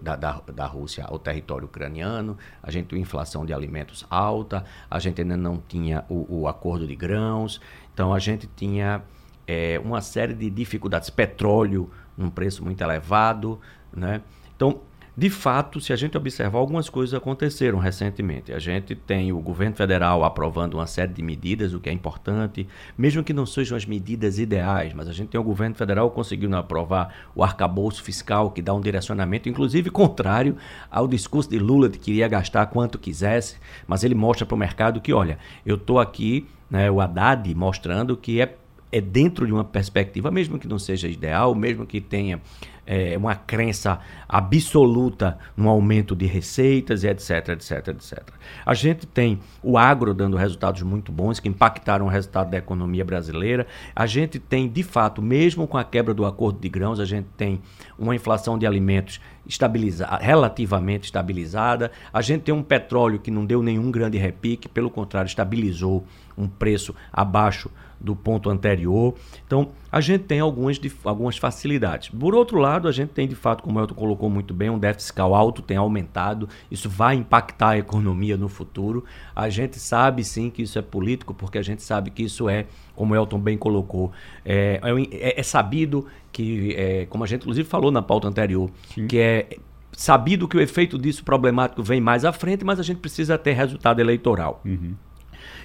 [0.00, 4.98] da, da, da Rússia ao território ucraniano, a gente tinha inflação de alimentos alta, a
[4.98, 7.60] gente ainda não tinha o, o acordo de grãos,
[7.94, 9.02] então a gente tinha
[9.46, 11.10] é, uma série de dificuldades.
[11.10, 13.60] Petróleo num preço muito elevado,
[13.92, 14.20] né?
[14.54, 14.80] Então,
[15.14, 18.50] de fato, se a gente observar, algumas coisas aconteceram recentemente.
[18.50, 22.66] A gente tem o governo federal aprovando uma série de medidas, o que é importante,
[22.96, 26.56] mesmo que não sejam as medidas ideais, mas a gente tem o governo federal conseguindo
[26.56, 30.56] aprovar o arcabouço fiscal, que dá um direcionamento, inclusive contrário
[30.90, 33.56] ao discurso de Lula de que iria gastar quanto quisesse,
[33.86, 38.16] mas ele mostra para o mercado que, olha, eu estou aqui, né, o Haddad mostrando
[38.16, 38.56] que é
[38.92, 42.42] é dentro de uma perspectiva, mesmo que não seja ideal, mesmo que tenha
[42.86, 48.18] é, uma crença absoluta no aumento de receitas e etc, etc, etc.
[48.64, 53.04] A gente tem o agro dando resultados muito bons que impactaram o resultado da economia
[53.04, 53.66] brasileira.
[53.94, 57.28] A gente tem, de fato, mesmo com a quebra do acordo de grãos, a gente
[57.36, 57.60] tem
[57.98, 61.90] uma inflação de alimentos estabilizada, relativamente estabilizada.
[62.12, 66.04] A gente tem um petróleo que não deu nenhum grande repique, pelo contrário, estabilizou
[66.36, 67.70] um preço abaixo
[68.02, 69.14] do ponto anterior.
[69.46, 72.08] Então, a gente tem algumas, algumas facilidades.
[72.08, 74.78] Por outro lado, a gente tem, de fato, como o Elton colocou muito bem, um
[74.78, 76.48] déficit fiscal alto, tem aumentado.
[76.70, 79.04] Isso vai impactar a economia no futuro.
[79.36, 82.66] A gente sabe, sim, que isso é político, porque a gente sabe que isso é,
[82.96, 84.10] como o Elton bem colocou,
[84.44, 84.80] é,
[85.12, 89.06] é, é sabido que, é, como a gente inclusive falou na pauta anterior, sim.
[89.06, 89.48] que é
[89.92, 93.52] sabido que o efeito disso problemático vem mais à frente, mas a gente precisa ter
[93.52, 94.60] resultado eleitoral.
[94.64, 94.94] Uhum.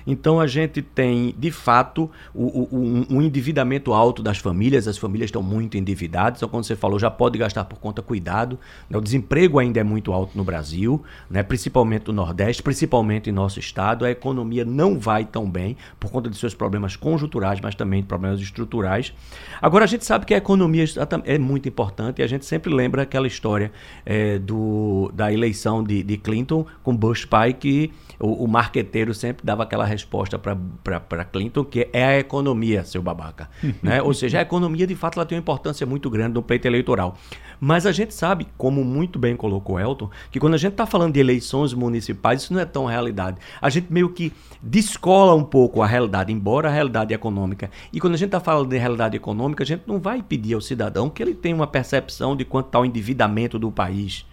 [0.08, 4.97] Então a gente tem, de fato, o, o, um, um, endividamento alto das famílias, as
[4.97, 8.58] famílias estão muito endividadas, então, quando você falou, já pode gastar por conta, cuidado.
[8.89, 8.97] Né?
[8.97, 11.43] O desemprego ainda é muito alto no Brasil, né?
[11.43, 14.05] principalmente no Nordeste, principalmente em nosso estado.
[14.05, 18.08] A economia não vai tão bem por conta de seus problemas conjunturais, mas também de
[18.08, 19.14] problemas estruturais.
[19.62, 20.86] Agora, a gente sabe que a economia
[21.26, 23.74] é muito importante e a gente sempre lembra aquela história
[24.05, 29.45] é, do, da eleição de, de Clinton com Bush pai, que o, o marqueteiro sempre
[29.45, 33.50] dava aquela resposta para Clinton, que é a economia, seu babaca.
[33.82, 34.02] né?
[34.02, 37.18] Ou seja, a economia, de fato, ela tem uma importância muito grande no pleito eleitoral.
[37.60, 41.14] Mas a gente sabe, como muito bem colocou Elton, que quando a gente está falando
[41.14, 43.38] de eleições municipais, isso não é tão realidade.
[43.62, 44.32] A gente meio que
[44.62, 47.72] descola um pouco a realidade, embora a realidade econômica.
[47.91, 50.62] E quando a gente está falando de realidade econômica, a gente não vai pedir ao
[50.62, 54.26] cidadão que ele tenha uma percepção de quanto está o endividamento do país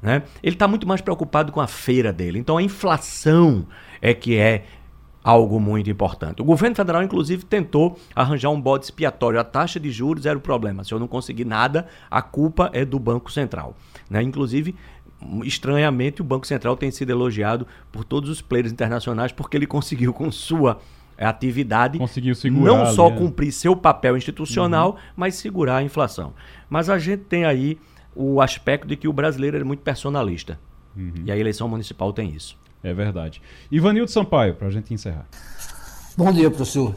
[0.00, 0.22] né?
[0.42, 2.38] Ele está muito mais preocupado com a feira dele.
[2.38, 3.66] Então a inflação
[4.00, 4.64] é que é
[5.28, 6.40] algo muito importante.
[6.40, 9.38] O governo federal, inclusive, tentou arranjar um bode expiatório.
[9.38, 10.82] A taxa de juros era o problema.
[10.84, 13.76] Se eu não conseguir nada, a culpa é do Banco Central.
[14.08, 14.22] Né?
[14.22, 14.74] Inclusive,
[15.44, 20.14] estranhamente, o Banco Central tem sido elogiado por todos os players internacionais porque ele conseguiu,
[20.14, 20.78] com sua
[21.18, 21.98] atividade,
[22.44, 23.10] não só é.
[23.10, 24.96] cumprir seu papel institucional, uhum.
[25.14, 26.32] mas segurar a inflação.
[26.70, 27.78] Mas a gente tem aí
[28.16, 30.58] o aspecto de que o brasileiro é muito personalista.
[30.96, 31.12] Uhum.
[31.26, 32.56] E a eleição municipal tem isso.
[32.82, 33.42] É verdade.
[33.70, 35.26] Ivanildo Sampaio, para a gente encerrar.
[36.16, 36.94] Bom dia, professor.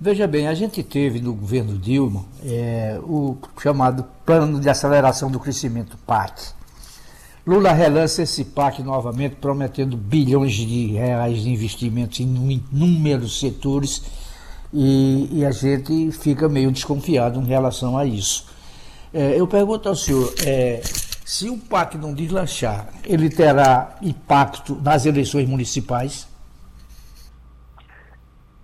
[0.00, 5.38] Veja bem, a gente teve no governo Dilma é, o chamado Plano de Aceleração do
[5.38, 6.52] Crescimento, PAC.
[7.46, 14.02] Lula relança esse PAC novamente, prometendo bilhões de reais de investimentos em inúmeros setores
[14.72, 18.46] e, e a gente fica meio desconfiado em relação a isso.
[19.12, 20.82] É, eu pergunto ao senhor, é,
[21.24, 26.28] Se o PAC não deslanchar, ele terá impacto nas eleições municipais?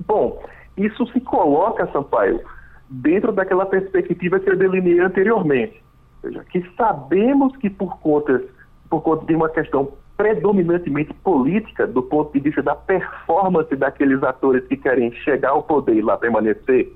[0.07, 0.43] Bom,
[0.77, 2.43] isso se coloca, Sampaio,
[2.91, 5.83] dentro daquela perspectiva que eu delineei anteriormente.
[6.23, 8.45] Ou seja, que sabemos que por conta,
[8.91, 14.67] por conta de uma questão predominantemente política, do ponto de vista da performance daqueles atores
[14.67, 16.93] que querem chegar ao poder e lá permanecer,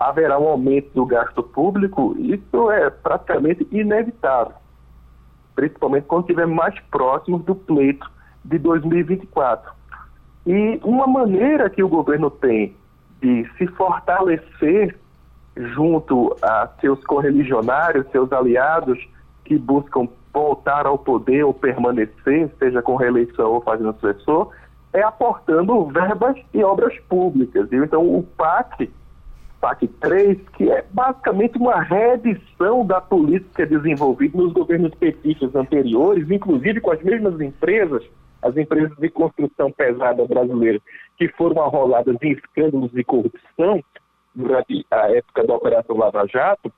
[0.00, 4.65] haverá um aumento do gasto público, isso é praticamente inevitável.
[5.56, 8.08] Principalmente quando estiver mais próximos do pleito
[8.44, 9.72] de 2024.
[10.46, 12.76] E uma maneira que o governo tem
[13.20, 14.96] de se fortalecer
[15.56, 18.98] junto a seus correligionários, seus aliados
[19.44, 24.52] que buscam voltar ao poder ou permanecer, seja com reeleição ou fazendo sucessor,
[24.92, 27.72] é aportando verbas e obras públicas.
[27.72, 28.90] Então, o PAC,
[29.66, 36.80] PAC 3, que é basicamente uma reedição da política desenvolvida nos governos petistas anteriores, inclusive
[36.80, 38.04] com as mesmas empresas,
[38.42, 40.80] as empresas de construção pesada brasileiras,
[41.18, 43.82] que foram arroladas em escândalos de corrupção
[44.32, 46.72] durante a época da Operação Lava Jato,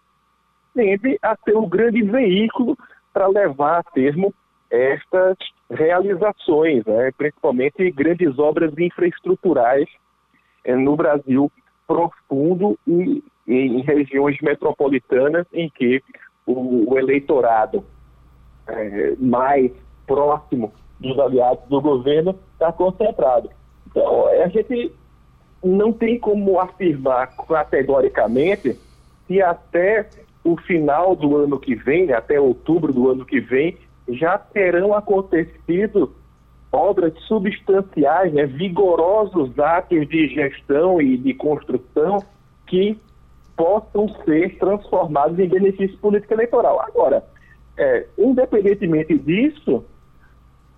[0.74, 2.74] tende a ser um grande veículo
[3.12, 4.32] para levar a termo
[4.70, 5.36] estas
[5.70, 7.10] realizações, né?
[7.19, 9.89] principalmente grandes obras infraestruturais
[10.65, 11.52] eh, no Brasil
[11.89, 16.02] profundo e, em regiões metropolitanas em que
[16.47, 17.82] o, o eleitorado
[18.69, 19.73] eh, mais
[20.06, 20.70] próximo
[21.01, 23.51] dos aliados do governo está concentrado.
[23.86, 24.93] Então, a gente
[25.65, 28.78] não tem como afirmar categoricamente
[29.27, 30.09] se até
[30.44, 33.77] o final do ano que vem, até outubro do ano que vem,
[34.09, 36.15] já terão acontecido
[36.73, 42.23] obras substanciais, né, vigorosos atos de gestão e de construção
[42.66, 42.99] que
[43.57, 46.81] possam ser transformados em benefício político eleitoral.
[46.81, 47.24] Agora,
[47.77, 49.85] é, independentemente disso,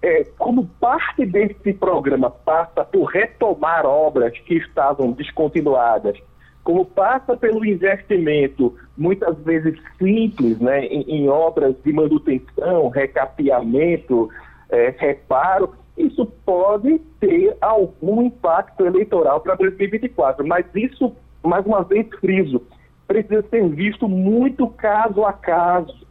[0.02, 6.16] é, como parte desse programa passa por retomar obras que estavam descontinuadas,
[6.62, 14.28] como passa pelo investimento, muitas vezes simples, né, em, em obras de manutenção, recapeamento,
[14.70, 20.46] é, reparo, isso pode ter algum impacto eleitoral para 2024.
[20.46, 22.62] Mas isso, mais uma vez, friso,
[23.06, 26.06] precisa ser visto muito caso a caso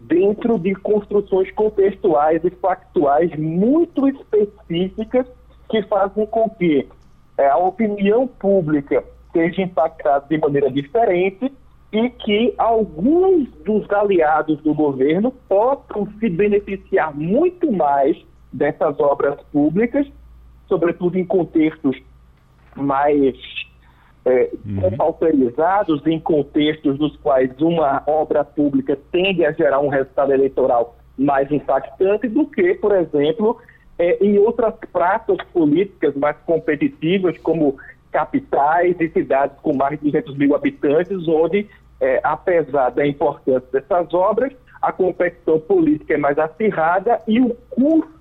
[0.00, 5.26] dentro de construções contextuais e factuais muito específicas
[5.68, 6.86] que fazem com que
[7.38, 11.52] é, a opinião pública seja impactada de maneira diferente
[11.92, 18.16] e que alguns dos aliados do governo possam se beneficiar muito mais
[18.56, 20.06] dessas obras públicas,
[20.68, 21.96] sobretudo em contextos
[22.74, 23.36] mais
[24.24, 24.80] é, uhum.
[26.06, 32.28] em contextos nos quais uma obra pública tende a gerar um resultado eleitoral mais impactante
[32.28, 33.58] do que, por exemplo,
[33.98, 37.76] é, em outras praças políticas mais competitivas, como
[38.10, 41.66] capitais e cidades com mais de 200 mil habitantes, onde,
[42.00, 44.52] é, apesar da importância dessas obras,
[44.82, 48.15] a competição política é mais acirrada e o custo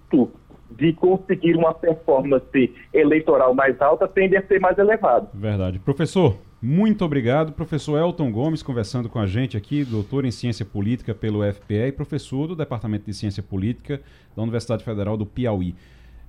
[0.72, 5.30] de conseguir uma performance eleitoral mais alta tende a ser mais elevado.
[5.34, 5.80] Verdade.
[5.80, 7.52] Professor, muito obrigado.
[7.52, 11.92] Professor Elton Gomes conversando com a gente aqui, doutor em Ciência Política pelo FPE e
[11.92, 14.02] professor do Departamento de Ciência Política
[14.36, 15.76] da Universidade Federal do Piauí.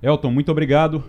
[0.01, 1.03] Elton, muito obrigado.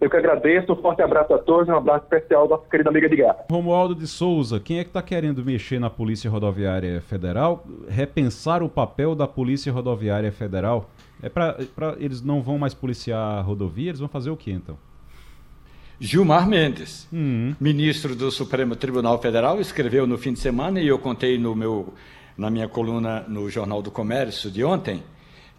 [0.00, 3.08] Eu que agradeço, um forte abraço a todos, um abraço especial da nossa querida amiga
[3.08, 3.52] de Gato.
[3.52, 7.64] Romualdo de Souza, quem é que está querendo mexer na Polícia Rodoviária Federal?
[7.88, 10.88] Repensar o papel da Polícia Rodoviária Federal?
[11.22, 11.56] É para
[11.98, 14.78] eles não vão mais policiar a rodovia, eles vão fazer o que então?
[16.00, 17.56] Gilmar Mendes, uhum.
[17.58, 21.92] ministro do Supremo Tribunal Federal, escreveu no fim de semana e eu contei no meu,
[22.36, 25.02] na minha coluna no Jornal do Comércio de ontem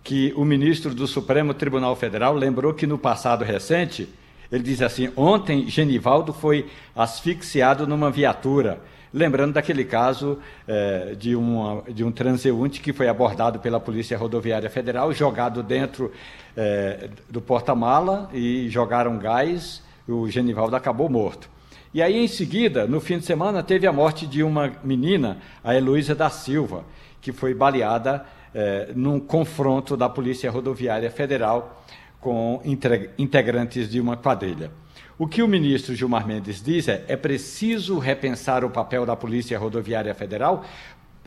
[0.01, 4.07] que o ministro do Supremo Tribunal Federal lembrou que no passado recente
[4.51, 8.81] ele diz assim: ontem Genivaldo foi asfixiado numa viatura
[9.13, 14.69] lembrando daquele caso é, de, uma, de um transeunte que foi abordado pela Polícia Rodoviária
[14.69, 16.11] Federal, jogado dentro
[16.55, 21.49] é, do porta-mala e jogaram gás, o Genivaldo acabou morto.
[21.93, 25.75] E aí, em seguida, no fim de semana, teve a morte de uma menina, a
[25.75, 26.83] Heloísa da Silva,
[27.19, 31.83] que foi baleada é, num confronto da Polícia Rodoviária Federal
[32.19, 32.61] com
[33.17, 34.71] integrantes de uma quadrilha.
[35.19, 39.59] O que o ministro Gilmar Mendes diz é: é preciso repensar o papel da Polícia
[39.59, 40.63] Rodoviária Federal,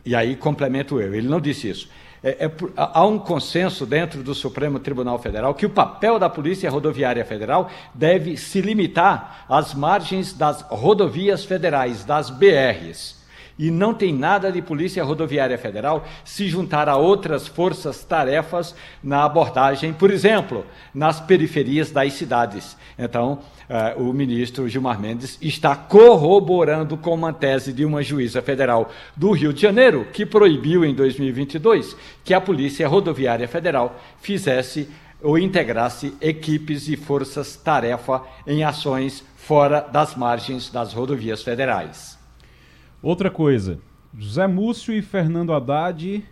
[0.03, 1.87] e aí complemento eu, ele não disse isso.
[2.23, 6.71] É, é, há um consenso dentro do Supremo Tribunal Federal que o papel da Polícia
[6.71, 13.22] Rodoviária Federal deve se limitar às margens das rodovias federais, das BRs.
[13.57, 19.93] E não tem nada de Polícia Rodoviária Federal se juntar a outras forças-tarefas na abordagem,
[19.93, 22.75] por exemplo, nas periferias das cidades.
[22.97, 23.39] Então,
[23.69, 29.31] uh, o ministro Gilmar Mendes está corroborando com uma tese de uma juíza federal do
[29.31, 34.89] Rio de Janeiro, que proibiu em 2022 que a Polícia Rodoviária Federal fizesse
[35.21, 42.12] ou integrasse equipes e forças-tarefa em ações fora das margens das rodovias federais.
[43.03, 43.79] Outra coisa,
[44.17, 46.23] José Múcio e Fernando Haddad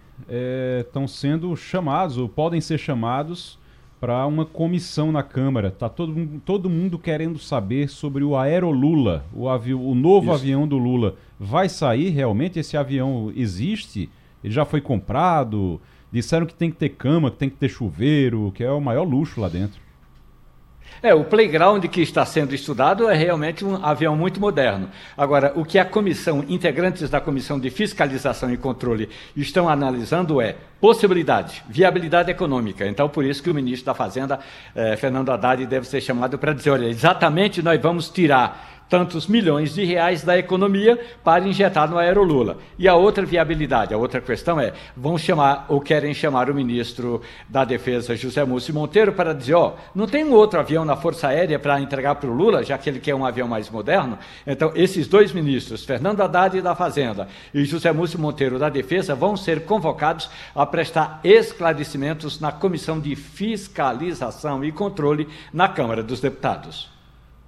[0.80, 3.60] estão é, sendo chamados, ou podem ser chamados,
[4.00, 5.68] para uma comissão na Câmara.
[5.68, 10.36] Está todo, todo mundo querendo saber sobre o Aerolula, o, avi o novo Isso.
[10.36, 11.18] avião do Lula.
[11.38, 12.58] Vai sair realmente?
[12.58, 14.10] Esse avião existe?
[14.42, 15.80] Ele já foi comprado?
[16.10, 19.04] Disseram que tem que ter cama, que tem que ter chuveiro, que é o maior
[19.04, 19.82] luxo lá dentro.
[21.04, 24.88] É, o playground que está sendo estudado é realmente um avião muito moderno.
[25.18, 30.56] Agora, o que a comissão, integrantes da Comissão de Fiscalização e Controle estão analisando é
[30.80, 32.86] possibilidade, viabilidade econômica.
[32.86, 34.40] Então, por isso que o ministro da Fazenda,
[34.76, 39.74] eh, Fernando Haddad, deve ser chamado para dizer, olha, exatamente nós vamos tirar tantos milhões
[39.74, 42.58] de reais da economia para injetar no Aerolula.
[42.78, 47.22] E a outra viabilidade, a outra questão é, vão chamar ou querem chamar o ministro
[47.48, 51.30] da Defesa, José Múcio Monteiro, para dizer, ó, não tem um outro avião na Força
[51.30, 54.20] Aérea para entregar para o Lula, já que ele quer um avião mais moderno?
[54.46, 59.38] Então, esses dois ministros, Fernando Haddad da Fazenda e José Múcio Monteiro da Defesa, vão
[59.38, 66.92] ser convocados a prestar esclarecimentos na Comissão de Fiscalização e Controle na Câmara dos Deputados.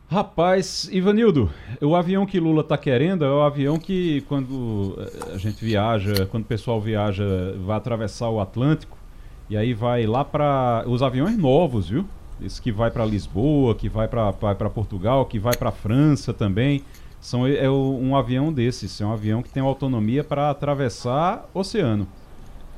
[0.10, 1.50] Rapaz, Ivanildo,
[1.82, 6.28] o avião que Lula está querendo é o avião que quando eh, a gente viaja,
[6.28, 7.26] quando o pessoal viaja,
[7.66, 8.98] vai atravessar o Atlântico
[9.50, 12.06] e aí vai lá para os aviões novos, viu?
[12.42, 16.84] Esse que vai para Lisboa, que vai para Portugal, que vai para França também.
[17.20, 22.08] São, é um avião desses, é um avião que tem autonomia para atravessar oceano.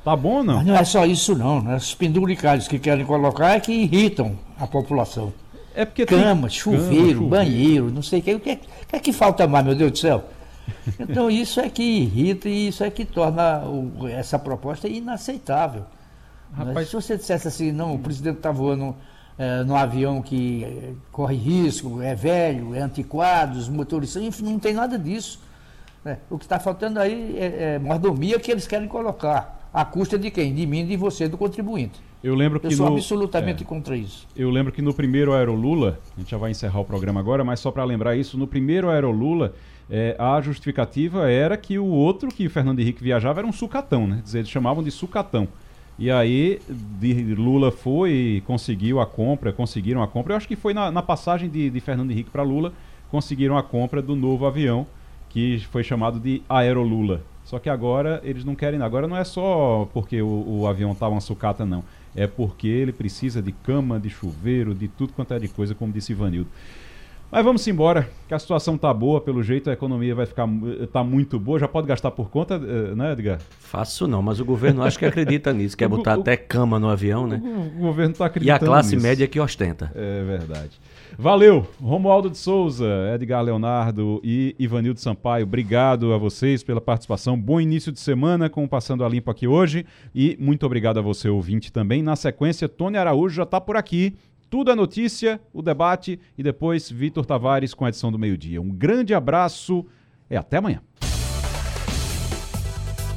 [0.04, 0.56] Tá bom ou não?
[0.58, 1.74] Mas não é só isso não, né?
[1.76, 5.32] Os penduricários que querem colocar é que irritam a população.
[5.76, 6.56] É porque cama, tem...
[6.56, 8.34] chuveiro, cama, banheiro, não sei o que.
[8.34, 10.24] O que é, que é que falta mais, meu Deus do céu?
[10.98, 15.84] Então isso é que irrita e isso é que torna o, essa proposta inaceitável.
[16.52, 18.96] Rapaz, se você dissesse assim, não, o presidente está voando
[19.38, 24.58] é, num avião que é, corre risco, é velho, é antiquado, os motoristas, enfim, não
[24.58, 25.40] tem nada disso.
[26.04, 26.18] Né?
[26.30, 29.68] O que está faltando aí é, é mordomia que eles querem colocar.
[29.72, 30.54] À custa de quem?
[30.54, 32.00] De mim e de você, do contribuinte.
[32.26, 34.26] Eu lembro que eu sou no, absolutamente é, contra isso.
[34.34, 37.60] Eu lembro que no primeiro Aerolula, a gente já vai encerrar o programa agora, mas
[37.60, 39.54] só para lembrar isso, no primeiro Aerolula,
[39.88, 44.08] é, a justificativa era que o outro, que o Fernando Henrique viajava, era um sucatão,
[44.08, 44.24] né?
[44.34, 45.46] Eles chamavam de sucatão.
[45.96, 50.32] E aí de, Lula foi e conseguiu a compra, conseguiram a compra.
[50.32, 52.72] Eu acho que foi na, na passagem de, de Fernando Henrique para Lula,
[53.08, 54.84] conseguiram a compra do novo avião,
[55.28, 57.22] que foi chamado de Aerolula.
[57.44, 58.82] Só que agora eles não querem.
[58.82, 61.84] Agora não é só porque o, o avião estava tá uma sucata, não
[62.16, 65.92] é porque ele precisa de cama, de chuveiro, de tudo quanto é de coisa, como
[65.92, 66.48] disse Ivanildo.
[67.30, 70.48] Mas vamos embora, que a situação tá boa, pelo jeito a economia vai ficar
[70.92, 73.40] tá muito boa, já pode gastar por conta, eh, né, Edgar?
[73.58, 76.88] Faço não, mas o governo acho que acredita nisso, quer botar o, até cama no
[76.88, 77.42] avião, né?
[77.44, 79.06] O, o governo está acreditando E a classe nisso.
[79.06, 79.90] média que ostenta.
[79.94, 80.80] É verdade.
[81.18, 87.40] Valeu, Romualdo de Souza, Edgar Leonardo e Ivanildo Sampaio, obrigado a vocês pela participação.
[87.40, 91.02] Bom início de semana com o Passando a Limpo aqui hoje e muito obrigado a
[91.02, 92.02] você, ouvinte, também.
[92.02, 94.14] Na sequência, Tony Araújo já está por aqui.
[94.50, 98.60] Tudo a notícia, o debate e depois Vitor Tavares com a edição do meio-dia.
[98.60, 99.86] Um grande abraço
[100.30, 100.82] e até amanhã.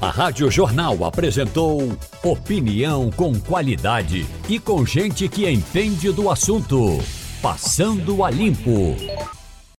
[0.01, 1.81] A Rádio Jornal apresentou
[2.23, 6.97] opinião com qualidade e com gente que entende do assunto.
[7.41, 9.38] Passando a Limpo.